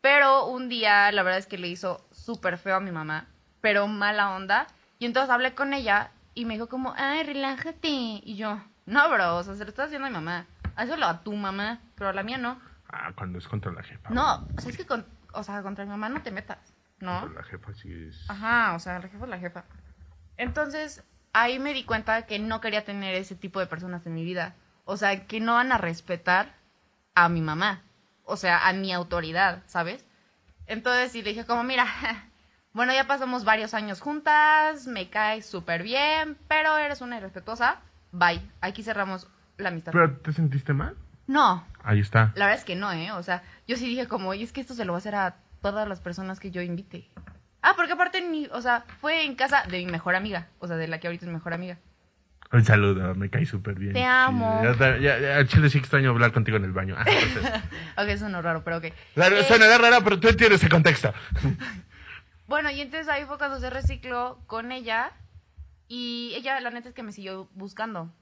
[0.00, 3.26] Pero un día, la verdad es que le hizo súper feo a mi mamá,
[3.60, 4.66] pero mala onda.
[4.98, 7.88] Y entonces hablé con ella y me dijo como, ay, relájate.
[7.88, 10.46] Y yo, no, bro, o sea, se lo estás haciendo a mi mamá.
[10.74, 12.60] Hazlo a tu mamá, pero a la mía no.
[12.88, 14.10] Ah, cuando es contra la jefa.
[14.10, 16.58] No, o sea, es que con, o sea, contra mi mamá no te metas.
[17.02, 17.28] ¿No?
[17.28, 18.30] La jefa sí es.
[18.30, 19.64] Ajá, o sea, la jefa es la jefa.
[20.36, 24.24] Entonces, ahí me di cuenta que no quería tener ese tipo de personas en mi
[24.24, 24.54] vida.
[24.84, 26.54] O sea, que no van a respetar
[27.14, 27.82] a mi mamá.
[28.24, 30.06] O sea, a mi autoridad, ¿sabes?
[30.66, 31.86] Entonces, sí le dije como, mira,
[32.72, 37.80] bueno, ya pasamos varios años juntas, me caes súper bien, pero eres una irrespetuosa.
[38.12, 38.40] Bye.
[38.60, 39.28] Aquí cerramos
[39.58, 39.92] la amistad.
[39.92, 40.96] ¿Pero te sentiste mal?
[41.26, 41.66] No.
[41.82, 42.32] Ahí está.
[42.36, 43.10] La verdad es que no, ¿eh?
[43.12, 45.14] O sea, yo sí dije como, y es que esto se lo va a hacer
[45.14, 47.08] a todas las personas que yo invite.
[47.62, 50.76] Ah, porque aparte, mi, o sea, fue en casa de mi mejor amiga, o sea,
[50.76, 51.78] de la que ahorita es mi mejor amiga.
[52.52, 53.94] Un saludo, me cae súper bien.
[53.94, 54.62] Te amo.
[54.78, 56.96] Ya, ya, Chile sí extraño hablar contigo en el baño.
[56.98, 57.04] Ah,
[58.02, 58.86] ok, suena raro, pero ok.
[59.14, 61.14] Claro, eh, suena raro, pero tú entiendes el contexto.
[62.48, 65.12] bueno, y entonces ahí fue cuando se recicló con ella
[65.88, 68.12] Y ella, la neta es que me siguió buscando.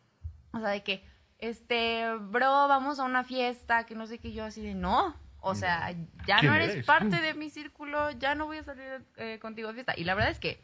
[0.53, 1.05] O sea, de que,
[1.39, 5.17] este, bro, vamos a una fiesta, que no sé qué, yo así de, no.
[5.43, 5.91] O sea,
[6.27, 6.87] ya no ¿Quién eres eres?
[6.87, 9.95] parte de mi círculo, ya no voy a salir eh, contigo de fiesta.
[9.97, 10.63] Y la verdad es que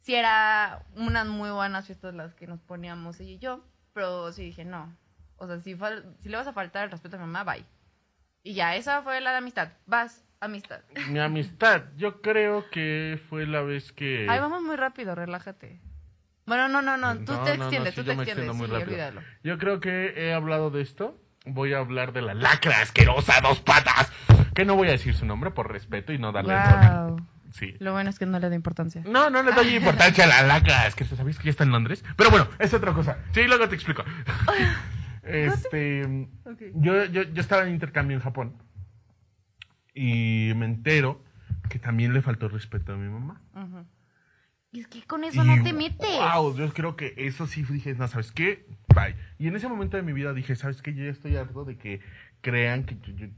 [0.00, 4.44] sí era unas muy buenas fiestas las que nos poníamos ella y yo, pero sí
[4.44, 4.94] dije, no.
[5.38, 7.64] O sea, si, fal- si le vas a faltar el respeto a mi mamá, bye.
[8.42, 9.68] Y ya, esa fue la de amistad.
[9.86, 10.80] Vas, amistad.
[11.10, 14.26] Mi amistad, yo creo que fue la vez que...
[14.28, 15.80] Ay, vamos muy rápido, relájate.
[16.46, 18.62] Bueno, no, no, no, tú No, te no, no, extiendes, sí, tú te extiendes, sí,
[18.72, 19.20] olvídalo.
[19.42, 21.20] Yo creo que he hablado de esto.
[21.46, 24.12] Voy a hablar de la lacra asquerosa, dos patas.
[24.54, 27.26] Que no voy a decir su nombre por respeto y no darle Wow.
[27.52, 27.74] Sí.
[27.78, 29.02] Lo bueno es que no le da importancia.
[29.06, 30.86] No, no le doy importancia a la lacra.
[30.86, 32.04] Es que sabéis que ya está en Londres.
[32.16, 33.18] Pero bueno, es otra cosa.
[33.32, 34.04] Sí, luego te explico.
[35.22, 36.28] este.
[36.74, 38.62] Yo, yo, yo estaba en intercambio en Japón.
[39.94, 41.22] Y me entero
[41.70, 43.40] que también le faltó respeto a mi mamá.
[43.54, 43.95] Y
[44.80, 46.08] es que con eso no Y, te metes.
[46.34, 48.66] Wow, yo creo que eso sí dije, no, ¿sabes qué?
[48.94, 49.14] Bye.
[49.38, 50.94] Y en ese momento de mi vida dije, ¿sabes qué?
[50.94, 52.00] Yo ya estoy harto de que
[52.40, 53.28] crean que yo- yo-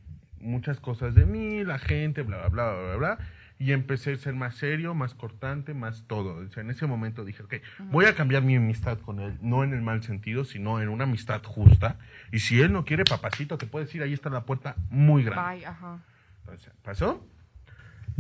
[0.41, 3.19] muchas cosas de mí, la gente, bla, bla, bla, bla, bla.
[3.61, 6.37] Y empecé a ser más serio, más cortante, más todo.
[6.37, 7.55] O sea, en ese momento dije, ok,
[7.91, 11.05] voy a cambiar mi amistad con él, no en el mal sentido, sino en una
[11.05, 11.97] amistad justa.
[12.31, 15.57] Y si él no quiere, papacito, te puedes ir, ahí está la puerta muy grande.
[15.57, 15.99] Bye, ajá.
[16.43, 17.27] Entonces, pasó.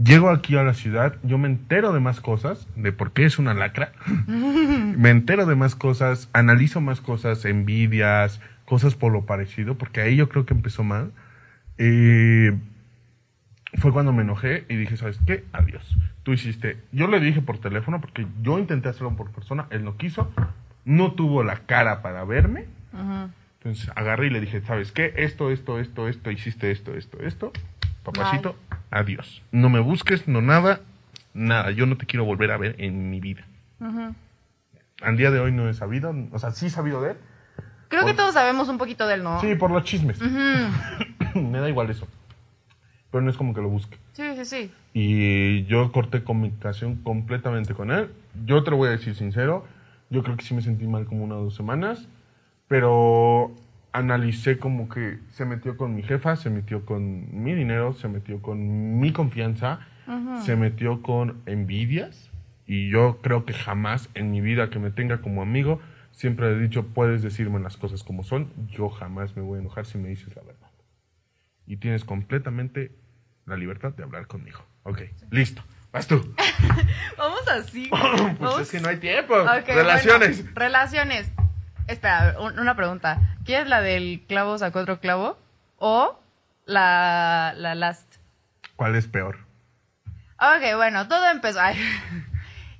[0.02, 3.40] Llego aquí a la ciudad, yo me entero de más cosas, de por qué es
[3.40, 3.92] una lacra.
[4.28, 10.14] me entero de más cosas, analizo más cosas, envidias, cosas por lo parecido, porque ahí
[10.14, 11.10] yo creo que empezó mal.
[11.78, 12.56] Eh,
[13.74, 15.44] fue cuando me enojé y dije, ¿sabes qué?
[15.52, 15.96] Adiós.
[16.22, 16.76] Tú hiciste.
[16.92, 20.30] Yo le dije por teléfono, porque yo intenté hacerlo por persona, él no quiso,
[20.84, 22.66] no tuvo la cara para verme.
[23.58, 25.12] Entonces agarré y le dije, ¿sabes qué?
[25.16, 27.52] Esto, esto, esto, esto, hiciste esto, esto, esto.
[28.12, 28.56] Papacito,
[28.90, 29.42] adiós.
[29.52, 30.80] No me busques, no nada,
[31.34, 31.70] nada.
[31.70, 33.44] Yo no te quiero volver a ver en mi vida.
[33.80, 34.14] Ujú.
[35.02, 37.16] Al día de hoy no he sabido, o sea, sí he sabido de él.
[37.88, 39.40] Creo que todos sabemos un poquito de él, ¿no?
[39.40, 40.20] Sí, por los chismes.
[40.20, 41.40] Ujú.
[41.40, 42.06] me da igual eso.
[43.10, 43.98] Pero no es como que lo busque.
[44.12, 44.72] Sí, sí, sí.
[44.92, 48.10] Y yo corté comunicación completamente con él.
[48.44, 49.66] Yo te lo voy a decir sincero.
[50.10, 52.06] Yo creo que sí me sentí mal como una o dos semanas.
[52.66, 53.54] Pero
[53.98, 58.40] analicé como que se metió con mi jefa, se metió con mi dinero, se metió
[58.40, 60.42] con mi confianza, Ujú.
[60.42, 62.30] se metió con envidias.
[62.66, 65.80] Y yo creo que jamás en mi vida que me tenga como amigo,
[66.12, 68.50] siempre he dicho, puedes decirme las cosas como son.
[68.68, 70.68] Yo jamás me voy a enojar si me dices la verdad.
[71.66, 72.92] Y tienes completamente
[73.46, 74.60] la libertad de hablar conmigo.
[74.82, 75.62] Ok, listo.
[75.92, 76.34] Vas tú.
[77.16, 77.88] Vamos así.
[77.90, 79.34] pues Vamos- es que no hay tiempo.
[79.34, 80.42] Ok, Relaciones.
[80.42, 81.32] bueno, relaciones.
[81.88, 83.18] Espera, un- una pregunta.
[83.44, 85.38] ¿Quieres la del clavo sacó otro clavo?
[85.78, 86.18] ¿O
[86.66, 88.16] la, la last?
[88.76, 89.38] ¿Cuál es peor?
[90.40, 91.60] Ok, bueno, todo empezó.
[91.60, 91.76] ay.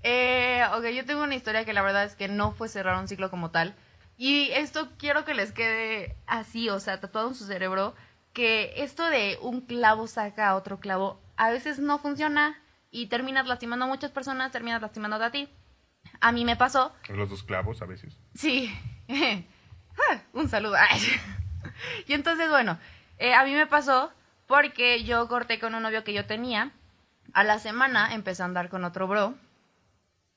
[0.05, 3.09] Eh, ok, yo tengo una historia que la verdad es que no fue cerrar un
[3.09, 3.75] ciclo como tal.
[4.17, 7.97] Y esto quiero que les quede así, o sea, tatuado en su cerebro,
[8.33, 12.57] que esto de un clavo saca a otro clavo a veces no funciona
[12.93, 15.49] y terminas lastimando a muchas personas, terminas lastimándote a ti.
[16.21, 18.17] A mí me pasó, Los dos clavos a veces.
[18.35, 18.73] Sí.
[20.33, 20.77] Un saludo.
[22.09, 22.77] Y entonces, bueno,
[23.19, 24.11] eh, a mí me pasó
[24.49, 26.73] porque yo corté con un novio que yo tenía.
[27.33, 29.35] A la semana empecé a andar con otro bro.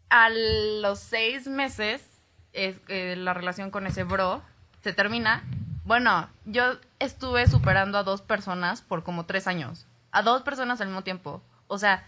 [0.10, 2.06] A los seis meses,
[2.54, 4.44] es, eh, la relación con ese bro
[4.84, 5.44] se termina.
[5.84, 9.88] Bueno, yo estuve superando a dos personas por como tres años.
[10.12, 11.42] A dos personas al mismo tiempo.
[11.68, 12.06] O sea,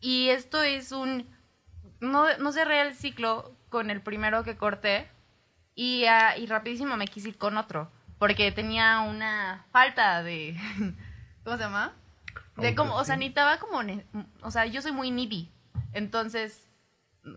[0.00, 1.28] y esto es un...
[2.00, 5.10] No, no cerré el ciclo con el primero que corté
[5.76, 7.90] y, ah, y rapidísimo me quise ir con otro.
[8.18, 10.56] Porque tenía una falta de...
[11.44, 11.92] ¿Cómo se llama?
[12.56, 13.80] De como, o sea, necesitaba como...
[14.40, 15.52] O sea, yo soy muy needy.
[15.92, 16.66] Entonces,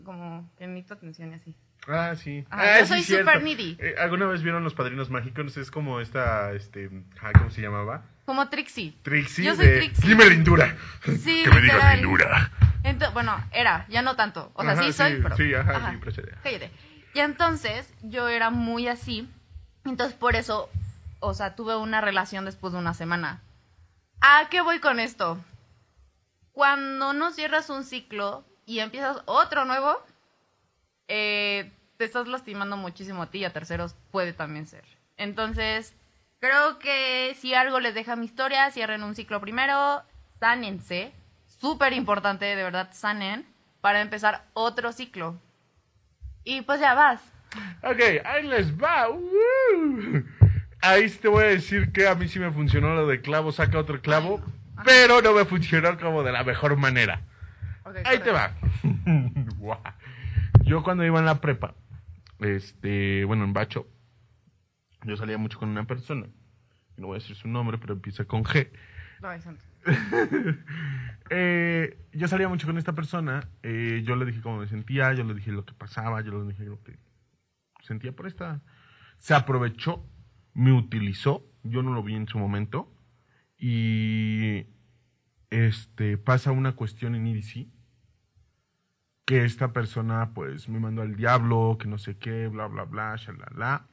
[0.03, 1.55] como que necesito atención y así.
[1.87, 2.45] Ah, sí.
[2.49, 3.77] Ajá, Ah, yo soy super needy.
[3.79, 5.57] Eh, ¿Alguna vez vieron Los Padrinos Mágicos?
[5.57, 6.89] Es como esta, este,
[7.21, 8.03] ah, ¿cómo se llamaba?
[8.25, 8.93] Como Trixie.
[9.01, 9.77] Trixie Yo soy de...
[9.79, 10.07] Trixie.
[10.09, 10.75] Dime lindura.
[11.03, 12.51] Sí, que me digas lindura.
[12.83, 14.51] Ento- bueno, era, ya no tanto.
[14.55, 15.35] O sea, Ajá, sí soy, sí, pero...
[15.35, 16.33] sí, ajá, sí, procede.
[16.41, 16.71] Cállate.
[17.13, 19.29] Y entonces, yo era muy así.
[19.85, 20.69] Entonces, por eso,
[21.19, 23.41] o sea, tuve una relación después de una semana.
[24.21, 25.39] ¿A qué voy con esto?
[26.51, 29.97] Cuando no cierras un ciclo y empiezas otro nuevo,
[31.07, 34.83] eh, te estás lastimando muchísimo a ti y a terceros puede también ser.
[35.17, 35.93] Entonces,
[36.39, 40.03] creo que si algo les deja mi historia, cierren un ciclo primero,
[40.39, 41.13] sánense.
[41.47, 43.45] Súper importante, de verdad, sanen
[43.81, 45.35] para empezar otro ciclo.
[46.43, 47.21] Y pues ya vas.
[47.83, 49.07] Ok, ahí les va.
[50.81, 53.79] Ahí te voy a decir que a mí sí me funcionó lo de clavo, saca
[53.79, 54.41] otro clavo,
[54.85, 57.21] pero no me funcionó como de la mejor manera.
[58.05, 58.53] ahí te va.
[60.63, 61.73] Yo cuando iba en la prepa,
[62.39, 63.87] este, bueno, en Bacho,
[65.03, 66.27] yo salía mucho con una persona.
[66.97, 68.69] No voy a decir su nombre, pero empieza con G.
[69.21, 69.63] No, es santo.
[71.31, 73.47] Eh, yo salía mucho con esta persona.
[73.61, 76.51] eh, yo le dije cómo me sentía, yo le dije lo que pasaba, yo le
[76.51, 76.97] dije lo que
[77.83, 78.61] sentía por esta.
[79.19, 80.03] Se aprovechó,
[80.55, 81.45] me utilizó.
[81.63, 82.91] Yo no lo vi en su momento.
[83.59, 84.65] Y
[85.51, 87.67] este pasa una cuestión en EDC
[89.25, 93.15] que esta persona pues me mandó al diablo, que no sé qué, bla bla bla,
[93.15, 93.85] shalala.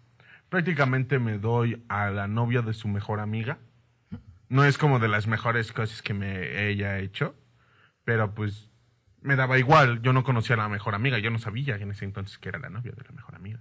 [0.48, 3.58] Prácticamente me doy a la novia de su mejor amiga.
[4.48, 7.34] No es como de las mejores cosas que me ella ha hecho,
[8.04, 8.70] pero pues
[9.20, 10.02] me daba igual.
[10.02, 12.58] Yo no conocía a la mejor amiga, yo no sabía en ese entonces que era
[12.58, 13.60] la novia de la mejor amiga.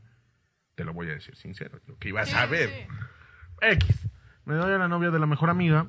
[0.76, 2.70] Te lo voy a decir sincero, lo que iba a saber.
[2.70, 2.88] sí.
[3.62, 4.10] X.
[4.46, 5.88] Me doy a la novia de la mejor amiga.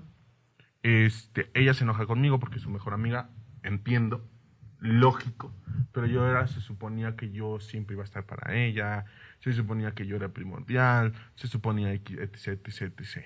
[0.83, 3.31] Este, ella se enoja conmigo porque su mejor amiga,
[3.63, 4.31] entiendo,
[4.79, 5.55] lógico,
[5.93, 9.05] pero yo era, se suponía que yo siempre iba a estar para ella,
[9.41, 13.25] se suponía que yo era primordial, se suponía X, etc, etc, etc.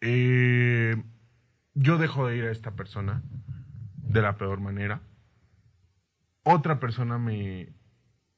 [0.00, 1.02] Eh,
[1.74, 3.22] yo dejo de ir a esta persona
[3.96, 5.02] de la peor manera.
[6.42, 7.72] Otra persona me,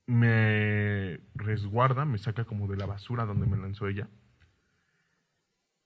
[0.06, 4.08] me resguarda, me saca como de la basura donde me lanzó ella.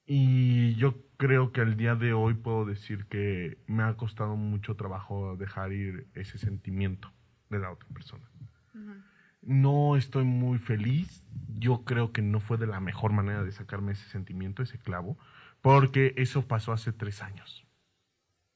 [0.05, 4.75] Y yo creo que al día de hoy puedo decir que me ha costado mucho
[4.75, 7.11] trabajo dejar ir ese sentimiento
[7.49, 8.23] de la otra persona.
[9.41, 11.23] No estoy muy feliz.
[11.59, 15.17] Yo creo que no fue de la mejor manera de sacarme ese sentimiento, ese clavo,
[15.61, 17.65] porque eso pasó hace tres años.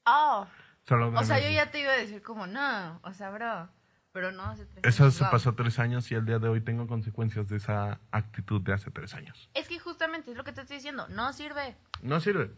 [0.06, 0.46] Oh.
[0.86, 3.68] Solo O sea, yo ya te iba a decir como, no, o sea, bro.
[4.12, 5.30] Pero no, hace tres Eso años, se wow.
[5.30, 8.90] pasó tres años y al día de hoy tengo consecuencias de esa actitud de hace
[8.90, 9.48] tres años.
[9.54, 11.76] Es que justamente es lo que te estoy diciendo, no sirve.
[12.02, 12.50] No sirve.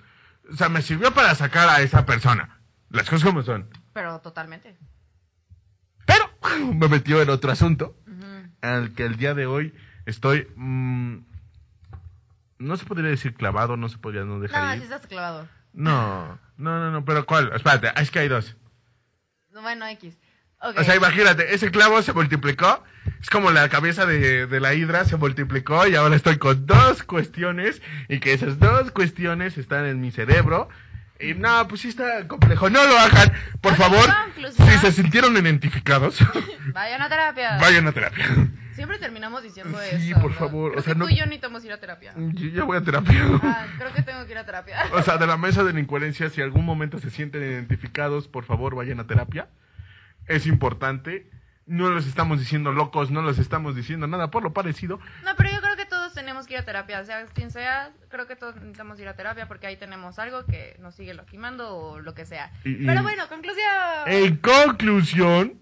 [0.50, 2.60] O sea, me sirvió para sacar a esa persona.
[2.90, 3.68] Las cosas como son.
[3.92, 4.76] Pero totalmente.
[6.74, 8.48] me metió en otro asunto Ujú.
[8.62, 9.74] al que el día de hoy
[10.06, 11.18] estoy mm,
[12.58, 15.48] no se podría decir clavado no se podría no dejar No, ir si estás clavado.
[15.72, 18.56] no no no no pero cuál espérate es que hay dos
[19.52, 20.16] Bueno, X.
[20.60, 22.82] O sea imagínate ese clavo se multiplicó
[23.20, 27.02] es como la cabeza de, de la hidra se multiplicó y ahora estoy con dos
[27.02, 30.68] cuestiones y que esas dos cuestiones están en mi cerebro
[31.20, 32.68] y no, pues sí está complejo.
[32.70, 34.04] No lo hagan, por favor.
[34.50, 36.18] Si se sintieron identificados,
[36.74, 37.56] Vayan a terapia.
[37.60, 38.26] vayan a terapia.
[38.74, 40.20] Siempre terminamos diciendo Sí, eso.
[40.20, 40.36] por ¿no?
[40.36, 42.12] favor, Creo o sea, que no- tú y yo necesitamos ir a terapia.
[42.16, 43.22] Yo ya voy a terapia.
[43.42, 44.76] Ah, creo que tengo que ir a terapia.
[44.92, 48.44] O sea, de la mesa de la incoherencia, si algún momento se sienten identificados, por
[48.44, 49.48] favor vayan a terapia.
[50.26, 51.30] Es importante.
[51.66, 55.00] No los estamos diciendo locos, no los estamos diciendo nada por lo parecido.
[55.24, 58.26] No, pero yo creo que todos tenemos que ir a terapia, sea quien sea, creo
[58.26, 62.00] que todos necesitamos ir a terapia porque ahí tenemos algo que nos sigue lastimando o
[62.00, 62.52] lo que sea.
[62.66, 63.64] Y- y- Pero bueno, conclusión.
[64.06, 65.54] En conclusión,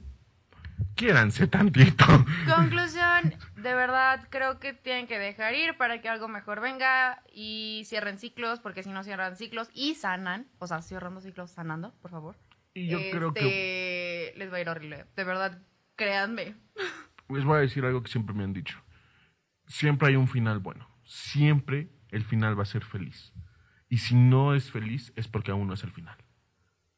[1.03, 2.05] quiéranse tantito.
[2.47, 7.83] Conclusión, de verdad creo que tienen que dejar ir para que algo mejor venga y
[7.87, 12.13] cierren ciclos, porque si no cierran ciclos y sanan, o sea, cerrando ciclos sanando, por
[12.13, 12.37] favor.
[12.73, 15.59] Y yo creo que Este, les va a ir horrible, de verdad,
[15.97, 16.55] créanme.
[17.29, 18.79] les voy a decir algo que siempre me han dicho.
[19.67, 20.89] Siempre hay un final bueno.
[21.05, 23.33] Siempre el final va a ser feliz.
[23.89, 26.17] Y si no es feliz es porque aún no es el final.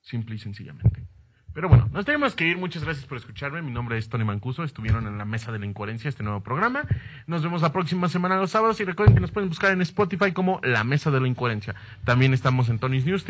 [0.02, 1.06] Simple y sencillamente.
[1.54, 2.58] Pero bueno, nos tenemos que ir.
[2.58, 3.62] Muchas gracias por escucharme.
[3.62, 4.64] Mi nombre es Tony Mancuso.
[4.64, 6.82] Estuvieron en la mesa de la incoherencia, este nuevo programa.
[7.28, 8.80] Nos vemos la próxima semana los sábados.
[8.80, 11.76] Y recuerden que nos pueden buscar en Spotify como La Mesa de la Incoherencia.
[12.04, 13.24] También estamos en Tony's News,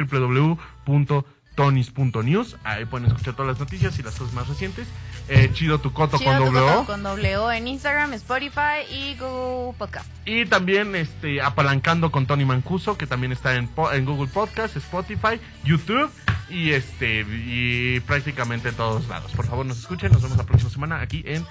[1.57, 2.57] www.tonys.news.
[2.65, 4.89] Ahí pueden escuchar todas las noticias y las cosas más recientes.
[5.29, 10.07] Eh, chido tu coto Chido con doble con doble en Instagram, Spotify y Google Podcast.
[10.27, 15.41] Y también este, apalancando con Tony Mancuso, que también está en, en Google Podcast, Spotify,
[15.65, 16.11] YouTube
[16.51, 19.33] y este y prácticamente en todos lados.
[19.33, 20.13] Por favor, nos escuchen.
[20.13, 21.45] Nos vemos la próxima semana aquí en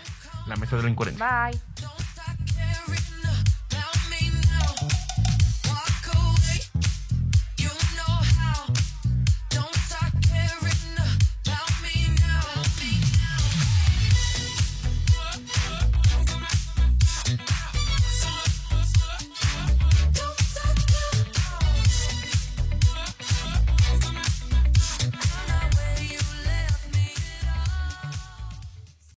[0.46, 1.50] La Mesa de la Incoherencia.
[1.50, 1.60] Bye.